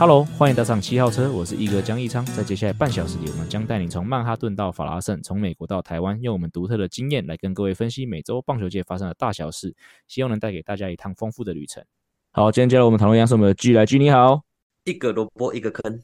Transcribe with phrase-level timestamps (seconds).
[0.00, 2.24] Hello，欢迎搭上七号车，我是一哥江一昌。
[2.26, 9.74] 在接下来半小时里，我们将带你从曼哈顿到法拉盛，从美国到台湾，用我们独特的经验来跟各位分析每周棒球界发生的大小事，
[10.06, 11.84] 希望能带给大家一趟丰富的旅程。
[12.30, 14.44] 好，今天加入我们讨论一样是我们的 G 来 G，你好。
[14.84, 16.00] 一个萝卜一个坑，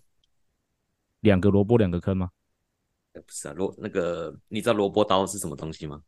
[1.20, 2.30] 两个萝卜两个坑吗？
[3.12, 6.02] 不是啊，萝那个你知道萝卜刀是什么东西吗？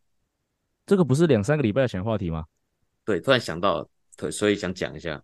[0.87, 2.47] 这个不是两三个礼拜前的话题吗？
[3.05, 5.23] 对，突然想到，对，所以想讲一下。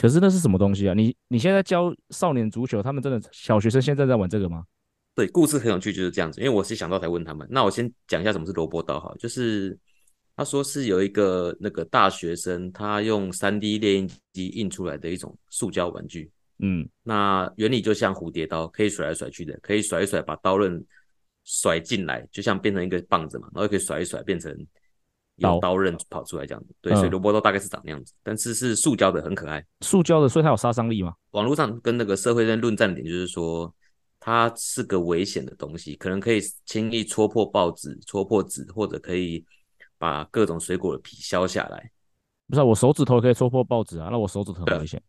[0.00, 0.94] 可是那是什么东西啊？
[0.94, 4.64] 你你现在教少年足球，他们真的小学生现在在玩这个吗？
[5.14, 6.40] 对，故事很有趣，就是这样子。
[6.40, 7.46] 因为我是想到才问他们。
[7.48, 9.78] 那我先讲一下什么是萝卜刀哈，就是
[10.36, 16.28] 他说是有一个那个大学生，他用 3D 列印机印出来的一种塑胶玩具。
[16.58, 20.84] 嗯，那原理就像蝴蝶刀，可以甩来甩去的，可以甩一甩把刀刃
[21.44, 24.52] 甩进来，就像变成一个棒子嘛，然后可以甩一甩变成。
[25.36, 29.64] 有刀刃跑出来这样子，对，所以萝卜刀大概是长那样子，嗯、但是是塑胶的，很可爱。
[29.80, 31.12] 塑胶的，所以它有杀伤力吗？
[31.32, 33.74] 网络上跟那个社会上论战点就是说，
[34.20, 39.44] 它是个危险的东西，可能可以轻易戳破报纸、戳破纸，或者可以
[39.98, 41.90] 把各种水果的皮削下来。
[42.46, 45.02] 不是、啊，我手指头可以戳破报纸啊，那我手指头很危险。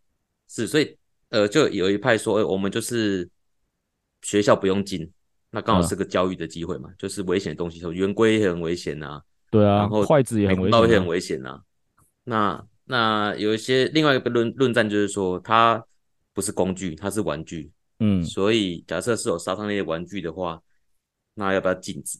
[0.47, 0.97] 是，所以
[1.29, 3.29] 呃，就有一派说，我们就是
[4.23, 5.07] 学校不用禁，
[5.51, 9.21] 那刚好是个教育的机会嘛，嗯、就是危险的东西，说圆规也很危险啊。
[9.55, 11.61] 对啊，然后筷子也很危险，刀也很危险啊。
[12.23, 15.83] 那那有一些另外一个论论战就是说，它
[16.33, 17.71] 不是工具，它是玩具。
[17.99, 20.61] 嗯，所以假设是有杀伤力的玩具的话，
[21.35, 22.19] 那要不要禁止？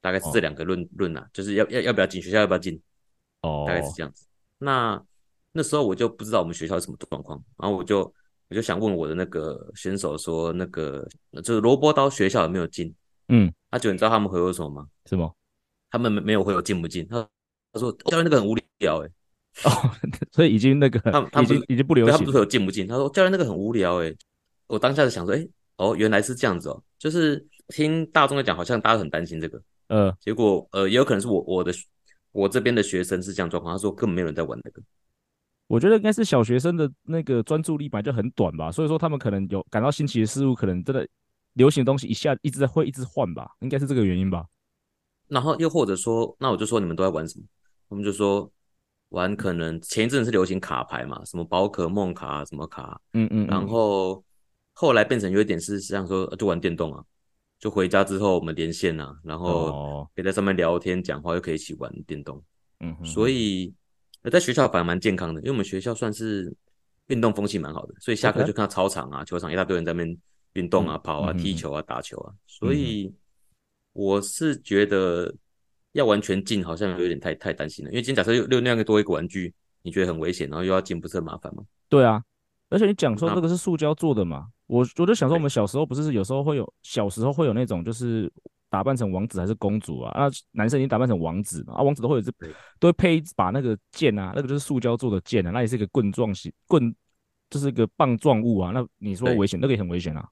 [0.00, 2.80] 大概是这两个论论啊，就是要要要不要进学校要不要进？
[3.42, 4.26] 哦，大概是这样子。
[4.58, 5.00] 那
[5.52, 8.00] 那时候我就不知道我们学校是什么状况，然后我就
[8.48, 11.06] 我就想问我的那个选手说，那个
[11.44, 12.92] 就是萝卜刀学校有没有进？
[13.28, 14.86] 嗯，阿九，你知道他们回我什么吗？
[15.06, 15.34] 什么？
[15.94, 17.06] 他们没没有会有进不进？
[17.06, 17.24] 他
[17.72, 19.70] 他说教练那个很无聊哎、欸，哦，
[20.32, 22.84] 所以已经那个他们他们已经已经不流行，他们会有进不进？
[22.84, 24.16] 他说教练那个很无聊哎、欸，
[24.66, 31.72] 我当下就想说，哎、欸、哦，原来是这样子哦，就是听大众在讲，好像大家很担心这个，呃，结果呃也有可能是我我的
[32.32, 34.82] 我这边的学生是这样状况，他说根本没有人在玩那个，
[35.68, 41.06] 我觉得应该是小学生的那个专注力本来就很短吧，所以说他们可能有感到新奇的事物，可能真的
[41.52, 44.44] 流行的东西一下一直在会一直换吧，应该是这个原因吧。
[45.34, 47.44] 然后又或者说，那我就说你们都在玩什么？
[47.90, 48.48] 他们就说
[49.08, 53.46] 玩可能前一阵是流行卡牌嘛，什么宝可梦卡什么卡，嗯，嗯嗯。
[53.48, 54.24] 然后
[54.72, 57.02] 后来变成有一点是像说就玩电动啊，
[57.58, 62.40] 就回家之后我们连线啊，然后可以在上面聊天讲话，又可以一起玩电动。
[62.78, 63.04] 嗯哼。
[63.04, 63.74] 所以
[64.30, 66.54] 在学校反而蛮健康的，因为我们学校算是
[67.08, 70.16] 运动风气蛮好的，所以下课就看到操场啊、球场一大堆人在那边
[70.52, 73.12] 运动啊、跑啊、踢球啊、打球啊，所以。
[73.94, 75.34] 我是觉得
[75.92, 81.62] 要完全禁好像有点太太担心了，因为今天假设又又那样多一个玩具，你觉得很危险，然后又要禁，不是很麻烦吗？
[81.88, 82.22] 对啊，
[82.68, 88.28] 而且你讲说这个是塑胶做的嘛，啊、我我就想说我们小时候不是有时候会有小时候会有那种就是
[88.68, 92.32] 打扮成王子还是公主啊，啊男生已经打扮成王子嘛，啊王子都会有这
[92.80, 96.92] 都会配一把那个剑啊，那个就是塑胶做的剑啊，那也是一个棍状型棍，
[97.48, 100.28] 就是一个棒状物啊，那你说危险，那个也很危险啊。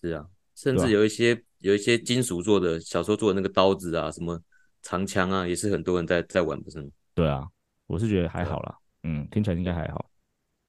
[0.00, 1.42] 是啊，甚至有一些。
[1.60, 4.40] 有一些金属做的，小时候做的那个刀子啊，什么
[4.82, 6.88] 长枪啊，也是很多人在在玩，不是吗？
[7.14, 7.46] 对啊，
[7.86, 10.10] 我是觉得还好啦，嗯，听起来应该还好。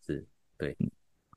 [0.06, 0.25] 是，
[0.57, 0.75] 对，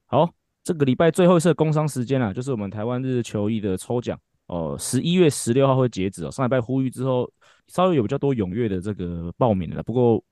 [0.06, 0.28] 好，
[0.64, 6.30] 这个礼拜最后一次的工商时间啊，就是我们台湾日球衣的抽奖哦，十一月十六号会截止哦。
[6.30, 7.32] 上礼拜呼吁之后，
[7.68, 10.22] 稍微有比较多踊跃的这个报名了，不过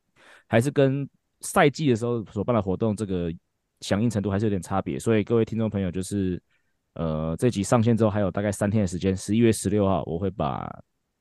[0.48, 1.08] 还是跟
[1.42, 3.32] 赛季的时候所办的活动这个
[3.80, 6.42] 响应程度还是有点差别，所以各位听众朋友就是。
[6.94, 10.70] 呃，这集上线之后还有大概三天的时间，十一月十六号我会把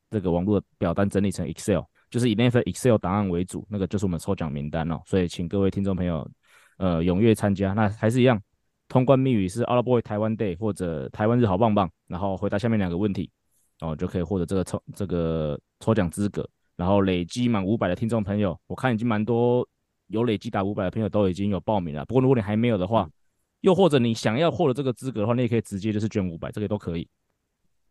[0.09, 4.99] 这个网络的表单整理成 Excel，就是以那份 Excel 档案为主，那个就是我们抽奖名单哦。
[5.05, 6.29] 所以请各位听众朋友，
[6.77, 7.71] 呃，踊跃参加。
[7.73, 8.41] 那还是一样，
[8.89, 13.31] 通关密语是 ALABOY 台湾 Day 或者台湾日好棒棒，然后回答下面两个问题，
[13.79, 16.47] 哦，就可以获得这个抽这个抽奖资格。
[16.75, 19.65] 然后累积满五百的听众朋友，我看已经蛮多
[20.07, 22.03] 有累积达五百的朋友都已经有报名了。
[22.05, 23.07] 不过如果你还没有的话，
[23.61, 27.07] 又或者你想要获得这个资格的话，你也可以直接就是捐五百，这个都可以。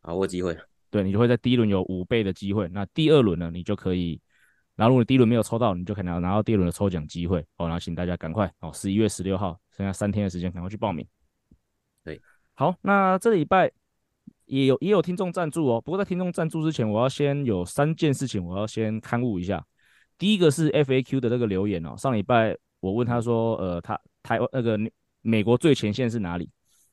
[0.01, 0.57] 把握机会，
[0.89, 2.67] 对，你就会在第一轮有五倍的机会。
[2.69, 4.19] 那第二轮呢，你就可以，
[4.75, 7.39] 然后如果你第一轮没有抽到，你就可能要拿到第二轮的抽奖机会。
[7.57, 11.05] 哦，然后请大家赶快哦，十一月十六号剩下三天的时间，赶快去报名。
[12.03, 12.19] 对，
[12.55, 13.71] 好，那这礼拜
[14.45, 15.79] 也有也有听众赞助哦。
[15.79, 19.63] 不过在听众赞助之前，我要先有三件事情，我要先刊物一下。
[20.17, 24.77] 第一个是 FAQ 的这个留言哦，上礼拜我问他说，呃，他台湾那个
[25.21, 26.49] 美国最前线是哪里？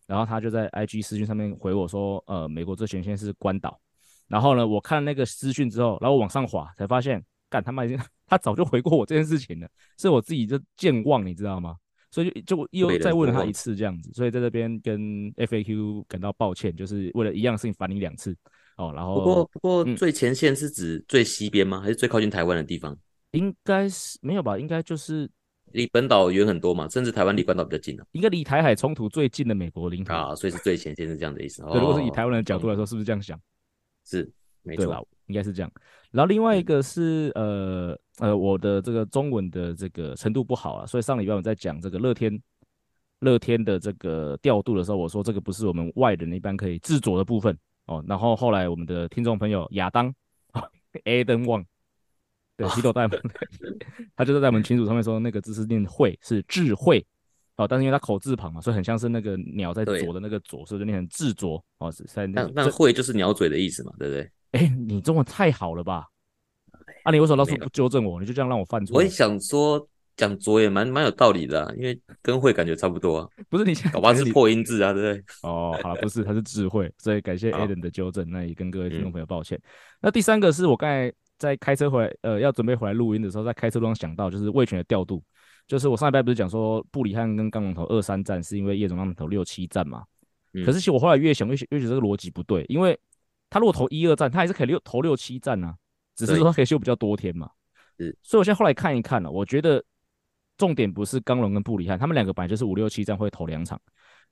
[0.07, 3.79] 然后他就在 IG 私讯上面回我说，呃，美国最前线是关岛。
[4.27, 11.77] 然后呢，我看那个私讯之后，然后我往上滑才发现，干他妈已经 他早就回过我这件事情了，是我自己就健忘，你知道吗？
[12.11, 18.35] 所以就就又再问了他一次这样子，所以在这边跟 FAQ 感到抱歉，就是为了一样的事情烦你两次
[18.79, 18.91] 哦。
[18.95, 21.81] 然后不过不过最前线是指最西边吗？
[21.81, 22.97] 嗯、还是最靠近台湾的地方？
[23.33, 24.59] 应该是没有吧？
[24.59, 25.31] 应该就是
[25.73, 28.07] 离本岛远很多嘛，甚至台湾离关岛比较近了、啊。
[28.13, 31.63] 应该离台海冲突最近的美国领土啊，所以是最前线是这样的意思。
[31.63, 33.39] 对，如果是以台湾人的角度来说，是不是这样想？
[34.05, 34.31] 是，
[34.63, 35.03] 没错吧？
[35.27, 35.71] 应该是这样。
[36.11, 42.41] 然后另外一个是呃呃，我的这个中文的这个程度不好啊，所以上礼拜我在讲这个乐天
[43.21, 47.57] 乐天的这个调度的时候，我说这个不是我们外人一般可以自酌的部分
[47.87, 48.03] 哦。
[48.09, 50.07] 然后后来我们的听众朋友亚当
[50.53, 50.63] 啊，
[51.05, 51.65] Adam Wang。
[52.59, 53.19] 对， 西斗带们，
[54.17, 57.07] 他就是在我们群组上面说，那个字是念慧，是智慧，
[57.57, 64.31] 哦，但是因为他口字旁嘛，所以很像是那个鸟在啄的那个啄，所以就念成智啄，哦，是在那那慧就是鸟嘴的意思嘛，对不对？
[64.51, 66.05] 哎，你中文太好了吧？
[67.05, 68.19] 啊，你为什么当初不纠正我？
[68.19, 68.97] 你就这样让我犯错？
[68.97, 73.29] 我也想说讲啄也蛮蛮有道理的，啊，因为跟慧感觉差不多啊。
[73.49, 75.25] 不是你，搞不好是破音字啊，对不对？
[75.43, 79.61] 哦，好了，不是，它是智慧，所以感谢 Adam 的纠正，那也跟各位听众朋友抱歉。
[80.01, 81.13] 那第三个是我刚才。
[81.39, 85.23] 在开车回来，呃，要准备回来录音的时候，在开车路上想到，就是魏全的调度，
[85.67, 90.05] 就是我上一拜不是讲说布里汉跟刚龙投二三战，是因为叶总让他们投六七战嘛？
[90.55, 92.99] 嗯、可是其实我后来越想越越觉得这个逻辑不对，因为
[93.51, 95.75] 他如果投一二战，他还是可以六投六七战啊，
[96.17, 97.51] 只是说他可以休比较多天嘛。
[97.99, 99.83] 是，所以我现在后来看一看了、啊，我觉得
[100.57, 103.81] 重点不是刚龙跟布里汉，他们两个本来就是五六七战会投两场，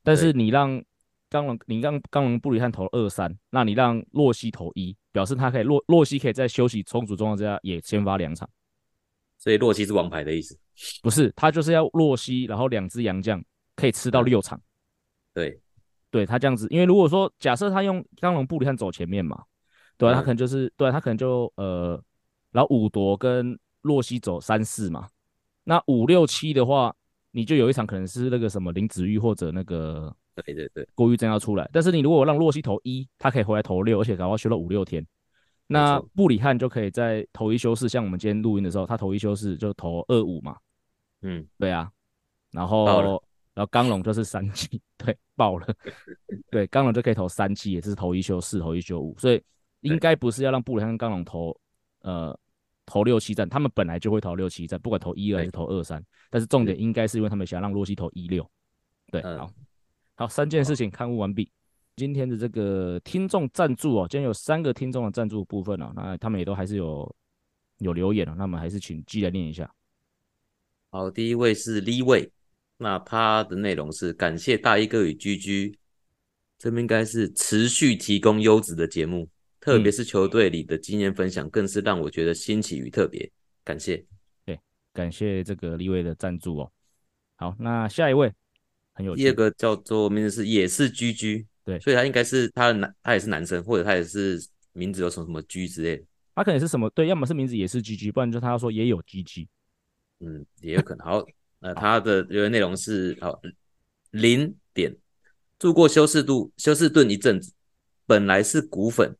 [0.03, 0.83] 但是你让
[1.29, 4.95] 刚龙，你让刚龙布里汉投二三，那你让洛西投一。
[5.17, 8.47] 表示他可以洛洛西可以在休息充足状况之下也先发两场，
[9.39, 10.55] 所以洛西是王牌的意思？
[11.01, 13.43] 不是，他就是要洛西，然后两只洋将
[13.75, 14.61] 可以吃到六场。
[15.33, 15.59] 对，
[16.11, 19.43] 对他这样子，因为如果说假设他用刚龙布里汉走前面嘛，
[19.97, 21.99] 对啊，他可能就是对啊，他可能就呃，
[22.51, 25.09] 然后五夺跟洛西走三四嘛，
[25.63, 26.95] 那五六七的话，
[27.31, 30.15] 你就有一场可能是那个什么林子玉或者那个。
[30.43, 35.05] 对对对，郭玉珍要出来，但是你如果让洛西投一，他可以回来投六，而且搞到休了五六天，
[35.65, 40.55] 那布里汉就可以在投一休四，像我们今天录音的时候，他投一休四就投二五嘛，
[41.21, 41.91] 嗯，对啊，
[42.51, 42.85] 然后
[43.53, 45.67] 然后刚龙就是三七， 对，爆了，
[46.51, 49.43] 对，刚龙就可以投三七，也是投一休四，投一休五，所以
[49.81, 51.59] 应该不是要让布里汉跟刚龙投
[52.01, 52.37] 呃
[52.85, 58.47] 投六七战，他们本来就会投六七战，不管投一二还是投二三，但是重点应该是因为他们想让洛西投一六，
[59.11, 59.49] 对，好。
[60.19, 61.47] 好，三件事情刊物完毕。
[61.95, 67.15] 今天的这个听众赞助哦，今天有三个听众的赞助部分哦，那他们也都还是有
[67.77, 69.71] 有留言哦，那么还是请记来念一下。
[70.89, 72.31] 好，第一位是 Lee Wei，
[72.77, 75.77] 那他的内容是感谢大衣哥与居居
[76.57, 79.29] 这边应该是持续提供优质的节目，
[79.59, 83.31] 特别是球队里的经验分享，更是让我觉得新奇与特别，
[83.63, 84.03] 感谢。
[84.45, 84.59] 对，
[84.93, 86.71] 感谢这个 Lee Wei 的赞助哦。
[87.35, 88.33] 好，那下一位。
[88.97, 89.21] 很有趣。
[89.21, 96.03] 第二个叫做名字是也是居居对，所以他应该是他的男，他也是男生，或者他也是名字有什么什么居之类的，
[96.33, 99.47] 他可能是什么对，要么是名字也是居居不然就他要说也有居居
[100.19, 101.05] 嗯，也有可能。
[101.05, 101.23] 好，
[101.59, 103.39] 那他的留言内容是好
[104.09, 104.95] 零点，
[105.59, 107.53] 住过休斯顿休斯顿一阵子，
[108.07, 109.15] 本来是骨粉，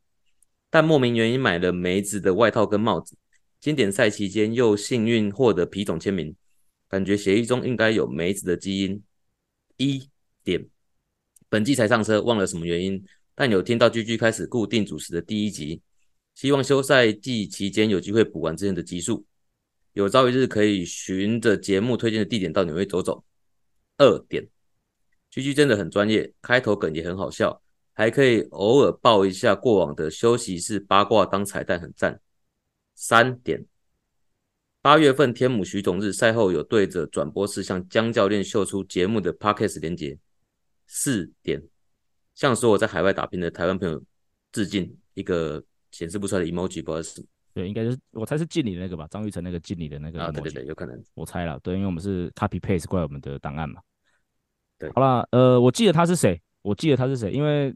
[0.71, 3.15] 但莫名原因买了梅子的外套跟帽子，
[3.59, 6.35] 经典赛期间又幸运获得皮总签名，
[6.87, 9.03] 感觉协议中应该有梅子的基因。
[9.77, 10.09] 一
[10.43, 10.67] 点，
[11.49, 13.03] 本季才上车，忘了什么原因，
[13.33, 15.81] 但有听到 GG 开始固定主持的第一集，
[16.35, 19.25] 希望休赛季期间有机会补完之前的集数，
[19.93, 23.23] 有朝一日可以循着节目推荐的地点到纽约走走。
[23.97, 24.47] 二点
[25.31, 27.61] ，GG 真的很专业，开头梗也很好笑，
[27.93, 32.19] 还可以偶尔爆一下过往的休息室八卦当彩蛋，很赞。
[32.95, 33.65] 三点。
[34.81, 40.17] 八月份天母徐总日赛后有对着转播室向江教练秀出节目的 Podcast 连接。
[40.85, 41.61] 四点，
[42.35, 44.01] 向所有在海外打拼的台湾朋友
[44.53, 47.25] 致敬，一个显示不出来的 emoji，不好意思。
[47.53, 50.21] 对，应该就是我猜是敬礼的那个吧，张玉成那个敬礼的那个。
[50.21, 51.03] 啊，对对对，有可能。
[51.15, 53.81] 我猜了，对，因为我们是 copy paste 过来我们的档案嘛。
[54.79, 57.75] 对，好了，呃，我记得他是谁，我记得他是谁，因为。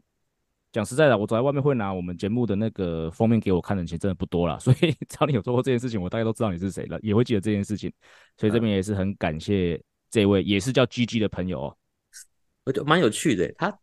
[0.72, 7.92] 讲实在的，我走在外面会拿我们节目的那个封面给我看的其实真的不多了， 所以只要你有做过这件事情，我大概都知道你是谁了，也会记得这件事情。
[8.38, 11.76] 所以这边也是很感谢这位也是叫 GG 的朋友哦，
[12.64, 13.52] 我觉得蛮有趣的。
[13.58, 13.78] 他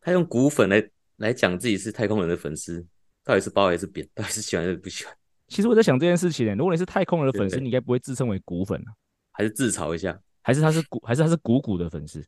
[0.00, 2.84] 他用骨粉来来讲自己是太空人的粉丝，
[3.22, 4.08] 到底是褒还是贬？
[4.14, 5.14] 到底是喜欢还是不喜欢？
[5.48, 8.92] 其实我在想这件事情呢，如果你是太空人的粉丝，你应该不会自称为骨粉啊，
[9.32, 10.18] 还是自嘲一下？
[10.42, 12.24] 还是他是骨，还是他是股骨的粉丝？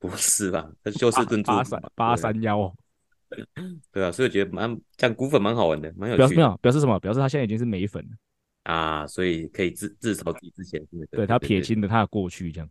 [0.00, 0.68] 不是吧？
[0.82, 2.74] 他是休斯顿八三八三幺。
[3.92, 6.26] 对啊，所以我觉得蛮讲股粉蛮好玩的，蛮有趣的。
[6.26, 6.98] 表示没有表示什么？
[7.00, 8.10] 表示他现在已经是美粉了
[8.72, 12.68] 啊，所以可以自自嘲自己之前对，他撇清了他的过去这样。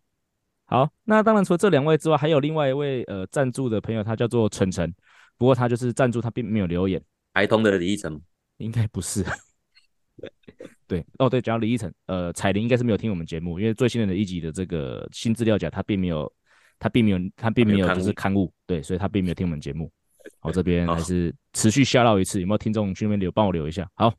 [0.66, 4.94] 好，那当然除了这两位之外，还有另外一位呃赞助的朋友，他叫做晨晨，
[5.38, 7.02] 不过他就是赞助，他并没有留言。
[7.34, 8.22] 台通的李依晨
[8.58, 9.26] 应该不是。
[10.88, 16.32] 对哦，对，讲到李依晨，呃，彩铃应该是没有听我们节目，因为最新的一集的这个新资料夹，他并没有，
[16.80, 19.92] 他并没有，他并没有就是刊物，对，所以他并没有听我们节目。
[20.40, 23.90] 好，这边还是持续 shout out 一次，有没有听众去那边留，帮我留一下。
[23.96, 24.14] 好，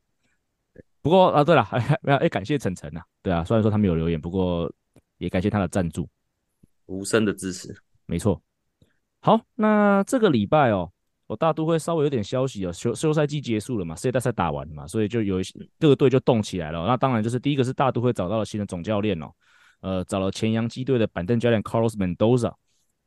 [1.00, 4.72] 不过啊，对了，还还要哎，感谢晨晨啊，对啊，虽然说他没有留言，不过
[5.18, 6.08] 也感谢他的赞助，
[6.86, 7.74] 无声的支持，
[8.06, 8.42] 没错。
[9.20, 10.90] 好，那这个礼拜哦。
[11.28, 16.84] 我大都会稍微有点消息哦，休休赛季结束了嘛，世界大赛打完了嘛，所以就有一些各个队就动起来了。
[16.86, 19.32] 那当然就是第一个是大都会找到了新的总教练哦，
[19.80, 22.52] 呃，找了前洋基队的板凳教练 Carlos Mendoza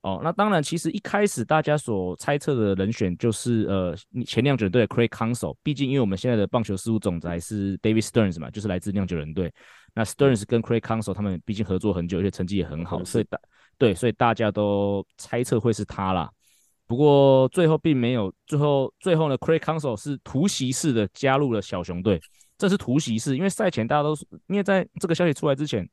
[0.05, 0.21] 哦。
[0.24, 9.51] 那当然，其实一开始大家所猜测的人选就是呃前酿酒人队的 Craig Counsell，毕竟因为我们现在的棒球事务总裁是 David Stearns 嘛，就是来自酿酒人队。
[9.93, 13.39] 那 Stearns 跟 Craig Counsell 他们毕竟合作很久，而且成绩也很好，所以大
[13.77, 16.29] 对，所以大家都猜测会是他啦。
[16.88, 22.21] 不过最后并没有，最后最后呢，Craig Counsell 是突袭式的加入了小熊队，
[22.57, 24.15] 这是突袭式，因为赛前大家都
[24.47, 25.89] 因为在这个消息出来之前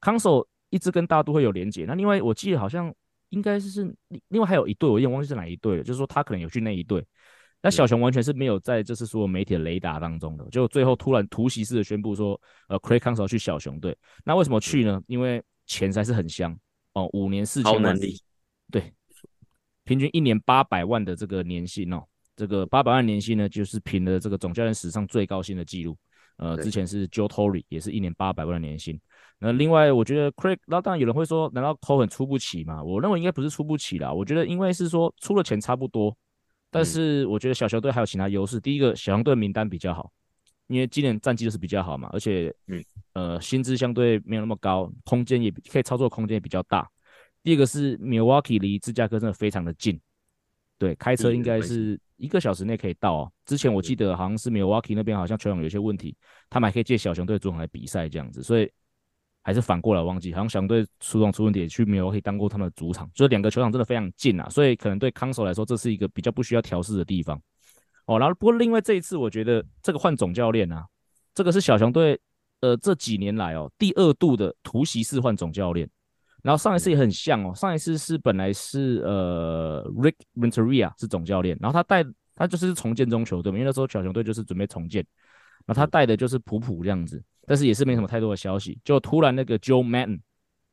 [0.00, 1.84] ，Counsell 一直跟大都会有连接。
[1.84, 2.92] 那另外我记得好像
[3.28, 3.96] 应该是是
[4.28, 7.06] 另外还有一队，我有点忘记是哪一队了，就是说他可能有去那一队。
[7.62, 12.38] 那小熊完全是没有在这次所有媒体的雷达当中的，就最后突然突袭式的宣布说，
[12.68, 13.96] 呃，Craig Counsell 去小熊队。
[14.24, 15.00] 那为什么去呢？
[15.06, 16.58] 因为钱才是很香
[16.94, 17.96] 哦，五年四千万，
[18.70, 18.92] 对。
[19.84, 22.02] 平均一年八百万的这个年薪哦，
[22.34, 25.96] 这个八百万年薪呢，就是凭了这个总教练史上最高薪的记录。
[26.36, 29.00] 呃，之前是 Joe Torre 也是一年八百万的年薪。
[29.44, 32.82] 那另外，我觉得 Craig，那当然有人会说，难道 Cohen 出不起吗？
[32.82, 34.10] 我认为应该不是出不起啦。
[34.10, 36.16] 我觉得因为是说出了钱差不多，
[36.70, 38.58] 但是我觉得小球队还有其他优势。
[38.58, 40.10] 第一个，小熊队名单比较好，
[40.68, 42.82] 因为今年战绩就是比较好嘛，而且嗯
[43.12, 46.88] 呃薪资相对没有那么高，空间也可以操作空间也比较大。
[47.42, 50.00] 第二个是 Milwaukee 离芝加哥真的非常的近，
[50.78, 53.32] 对，开车应该是一个小时内可以到哦。
[53.44, 56.16] 之前我记得好像是 Milwaukee 那边好像球场有些问题，
[56.48, 58.70] 他们还可以借小熊队主场来比赛这样子，所以
[59.44, 67.40] 还是反过来忘记，好像小熊队主场出问题也去 Milwaukee 当过他们的主场，就是两个球场真的非常近啊，所以可能对 Counsell 来说这是一个比较不需要调试的地方
[68.06, 68.18] 哦。
[68.18, 70.84] 然后不过另外这一次我觉得这个换总教练啊，
[71.34, 72.18] 这个是小熊队
[72.60, 75.88] 呃这几年来哦第二度的突袭式换总教练。
[76.42, 85.02] 然后上一次也很像哦，上一次是本来是呃 Rick Renteria 是总教练，然后他带他就是重建中球队嘛，因为那时候小熊队就是准备重建，
[85.64, 90.20] 然后他带的就是普普这样子，但是也是没什么太多的消息，就突然那个 Joe Madden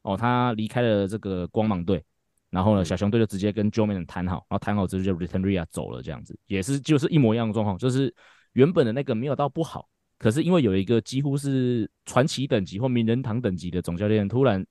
[0.01, 2.03] 哦，他离开了这个光芒队，
[2.49, 8.13] 然后呢小熊队就直接跟 Joe Madden 谈好，然后谈好之后就 Renteria 走了这样子，也是就是一模一样的状况，就是
[8.53, 9.87] 原本的那个没有到不好，
[10.17, 14.65] 可是因为有一个几乎是传奇等级或名人堂等级的总教练突然。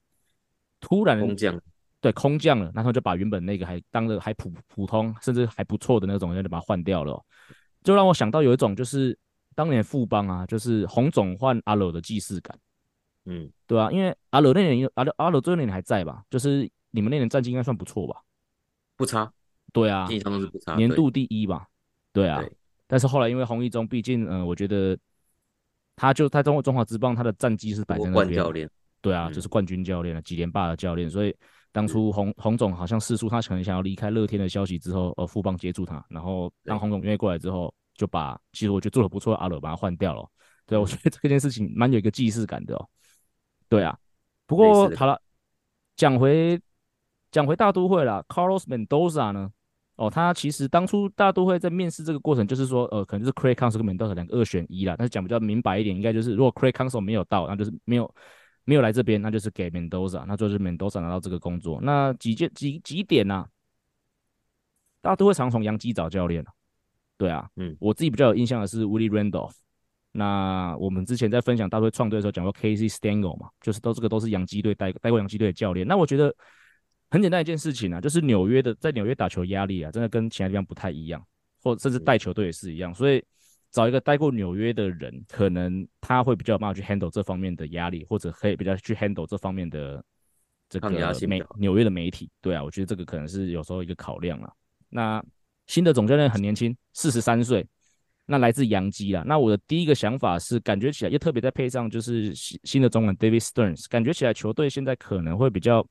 [0.82, 1.60] 突然空降，
[2.00, 7.22] 对，空降了，然后就把原本那个还当的还普普通，甚至还不错的那种人就把他换掉了，
[7.84, 9.14] 就让我想到有一种就是
[9.60, 12.58] 当年富邦啊，就是洪总换阿罗的既视感，
[13.26, 18.22] 嗯，对啊，因为阿罗那年阿罗阿罗最后那年还在吧，就是你们那年战绩应该算不错吧？
[18.96, 19.30] 不差，
[19.70, 20.08] 对啊，
[20.78, 21.66] 年度第一吧？
[22.10, 22.50] 对啊，对，
[22.86, 24.96] 但是后来因为洪一中，毕竟嗯、呃，我觉得
[25.94, 28.70] 他就他中国中华职棒他的战绩是摆在那边。
[29.02, 31.36] 对啊，就是冠军教练了，几连霸的教练，所以
[31.70, 40.26] 当初洪洪总好像释出他可能想要离开乐天的消息之后，呃，富邦接住他，然后当洪总愿意过来之后，就把其实我觉得做的不错的阿乐把他换掉了。
[40.64, 42.88] 对，我觉得这件事情蛮有一个既视感的哦。
[43.68, 43.94] 对啊，
[44.46, 45.20] 不过好了，
[45.96, 46.58] 讲回
[47.30, 49.52] 讲回大都会啦，Carlos Mendoza 呢？
[49.96, 54.94] 哦，他其实当初大都会在面试这个过程，就是说，呃，可能就是 Craig Council 跟 Mendoza 两个二选一啦。
[54.96, 58.14] 但是讲比较明白一点，应该就是如果 Craig Counsell 没有到，那就是没有。
[58.64, 61.80] 没有来这边，那就是给 Mendoza，那就是 Mendoza 拿到这个工作。
[61.82, 63.48] 那几件几几点呢、啊？
[65.00, 66.52] 大都会常从杨基找教练、啊、
[67.20, 69.52] 对啊，嗯，我自己比较有印象的是 Willie Randolph。
[70.12, 75.86] 那我们之前在分享大都会创队的时候讲过 Casey Stengel 嘛，就是都这个都是洋基队带带过洋基队的教练。
[75.86, 76.34] 那我觉得
[77.10, 81.22] 很简单一件事情啊，就是纽约的在纽约打球压力啊，真的跟其他地方不太一样，
[81.62, 83.22] 或甚至带球队也是一样，所以。
[83.72, 90.04] 找一个待过纽约的人，可能他会比较有办法去 handle 这方面的压力，或者可以比较去 handle 这方面的
[90.68, 90.90] 这个
[91.28, 92.28] 媒纽约的媒体。
[92.40, 94.52] 对啊，我觉得这个可能是有时候一个考量啊。
[94.88, 95.24] 那
[95.70, 97.64] 新的总教练很年轻，四十三岁。
[98.26, 99.22] 那来自洋基啦。
[99.24, 105.86] 那我的第一个想法是，感觉起来又特别再配上就是新新的总管 David Stearns，感觉起来球队现在可能会比较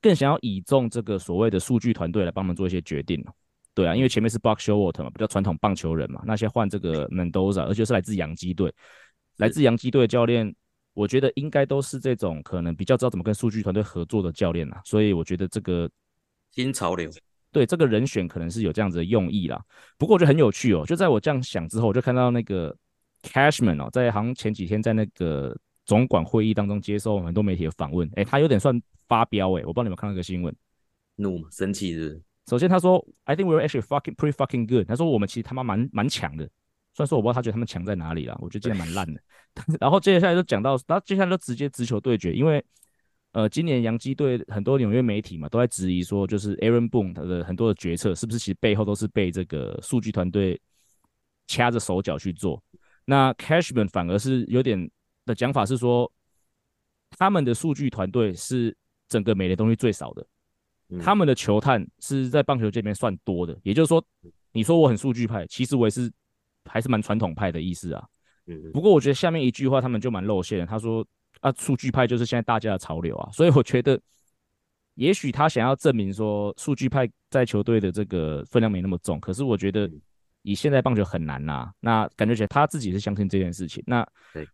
[0.00, 3.24] 更想要倚重这个所谓的数据团队来帮忙做一些决定。
[3.72, 8.74] 对啊，因为前面是 Buck Showalter 嘛，比较传统棒球人嘛，那些换这个 Mendoza，而且是来自洋基队，
[9.36, 10.52] 来自洋基队的教练，
[10.92, 15.88] 我觉得应该都是这种可能比较知道怎么跟数据团队合作的教练啊，所以我觉得这个
[16.50, 17.08] 新潮流，
[17.52, 19.60] 对这个人选可能是有这样子的用意啦。
[19.98, 22.76] 不过我觉得很有趣哦，就在我这样想之后，我就看到那个
[23.22, 30.54] Cashman 哦，在好像前几天在那个总管会议当中接受很多媒体的访问，诶，他有点算发飙诶，我不知道你们看到这个新闻，
[31.16, 31.44] 怒？
[31.50, 32.22] 生气是是？
[32.46, 34.86] 首先他说，I think we're actually fucking pretty fucking good。
[34.88, 36.44] 他说我们其实他妈蛮蛮强的，
[36.94, 39.20] 虽然说我不知道他觉得他们强在哪里啦，我觉得今天蛮烂的。
[39.80, 42.64] 然后接下来就讲到，然后接下来就直接直球对决，因为
[43.32, 50.60] 呃，今年洋基队很多纽约媒体嘛都在质疑说，就是 Aaron Boone 他的很多的决策是不是其实背后都是被这个数据团队
[51.46, 52.60] 掐着手脚去做。
[53.04, 54.90] 那 Cashman 反而是有点
[55.26, 56.10] 的讲法是说，
[57.10, 58.76] 他们的数据团队是
[59.08, 60.26] 整个美联东西最少的。
[61.00, 64.04] 他们的球探是在棒球界里面算多的，也就是说，
[64.50, 66.10] 你说我很数据派，其实我也是
[66.64, 68.04] 还是蛮传统派的意思啊。
[68.72, 71.06] 不过我觉得下面一句话他们就蛮露馅的，他说
[71.40, 73.30] 啊，数据派就是现在大家的潮流啊。
[73.32, 74.00] 所以我觉得，
[74.94, 79.18] 也许他想要证明说数据派在球队的这个分量没那么重。
[79.20, 79.90] 可是我觉得
[80.42, 81.70] 以现在棒球很难呐。
[81.80, 83.82] 那感觉起来他自己是相信这件事情。
[83.86, 84.06] 那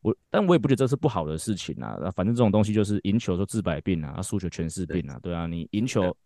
[0.02, 1.97] 我，但我也不觉得这是不好的事情啊。
[2.14, 5.19] 反正这种东西就是赢球说治百病啊，输球全是病啊。
[5.23, 6.16] 对啊，你赢球。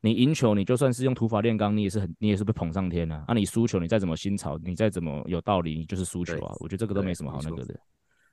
[0.00, 3.24] 你赢球，你就算是用土法炼钢，你也是很，你也是被捧上天啊。
[3.26, 6.54] 那、啊、你输球，你再怎么新潮，你再怎么有道理，你就是输球啊。
[6.60, 7.74] 我觉得这个都没什么好那个的。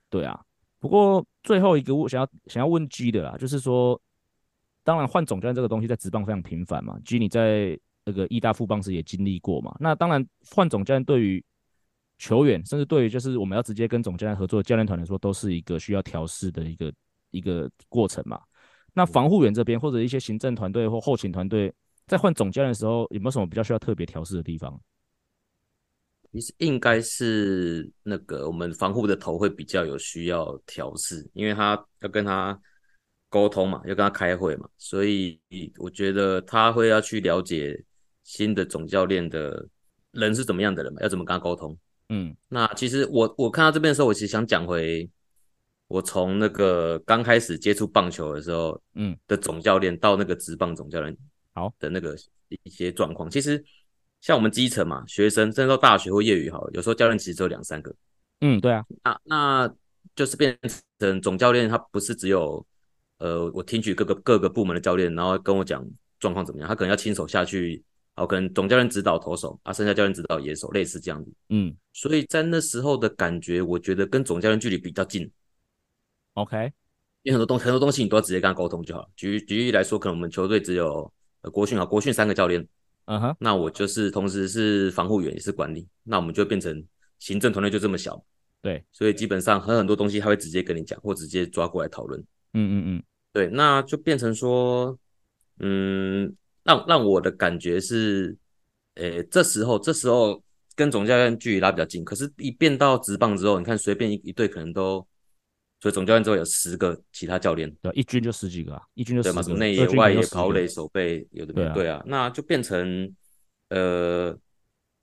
[0.09, 0.37] 对啊，
[0.81, 4.01] 不过最后一个我想要想要问 G 的啦，就是说，
[4.83, 7.00] 当然换总教练这个东西在职棒非常频繁嘛。
[7.05, 9.73] G 你在那个义大富邦时也经历过嘛。
[9.79, 11.41] 那当然换总教练对于
[12.17, 16.91] 球员，甚至对于就是我们要直接跟总教练合作的教练团来说，都是一个需要调试的一个
[17.29, 18.41] 一个过程嘛。
[18.93, 21.72] 那防护员这边或者一些行政团队或后勤团队，
[22.07, 24.81] 在换总教练的时候，有没有什么比较需要特别调试的地方？
[26.31, 32.59] 其实应该是那个我们防护的头会比较有需要调试，因为他要跟他
[33.29, 35.39] 沟通嘛，要跟他开会嘛，所以
[35.77, 37.83] 我觉得他会要去了解
[38.24, 39.67] 新的总教练的
[40.11, 41.77] 人是怎么样的人嘛，要怎么跟他沟通。
[42.09, 45.09] 嗯，那其实我我看到这边的时候，我其实想讲回。
[45.87, 51.13] 我从那个刚开始接触棒球的时候，嗯，的总教练到那个职棒总教练，
[51.53, 52.15] 好的那个
[52.63, 53.61] 一些状况，其实
[54.22, 57.94] 像我们基层嘛，学生甚至到大学或业余，好，有时候教练其实只有两三个，
[58.42, 59.74] 嗯，对啊，那那
[60.16, 60.57] 就是变
[61.00, 62.66] 成总教练，他不是只有
[63.18, 65.86] 呃，我听取各个各个部门的教练，然后跟我讲
[66.20, 67.84] 状况怎么样，他可能要亲手下去，
[68.16, 75.29] 好，可能总教练指导投手，啊，剩下教练指导野手，类似这样子，嗯，所以在那时候的感觉，我觉得跟总教练距离比较近。
[76.36, 76.72] OK，
[77.24, 79.10] 因为很多东很多东西你都要直接跟他沟通就好。
[79.16, 82.66] 举举例来说，可能我们球队只有呃国训啊，国训三个教练，
[83.05, 86.83] 嗯哼，那我就是同时是防护员也是管理，那我们就变成
[87.20, 88.24] 行政团队就这么小，
[88.61, 92.20] 对，所以基本上很很多东西他会直接跟你讲，或直接抓过来讨论。
[92.53, 94.98] 嗯嗯嗯，对，那就变成说，
[95.59, 96.33] 嗯，
[96.64, 98.37] 让让我的感觉是，
[98.96, 100.42] 呃，这时候这时候
[100.75, 105.05] 跟总教练距离拉比较近，可是，一变到直棒之后，你看随便一一队可能都。
[105.81, 113.11] 所以总教练之后有十个其他教练，对，一军就十几个啊，一军就十个，内野外野跑垒守备有的对啊，那就变成
[113.70, 114.37] 呃，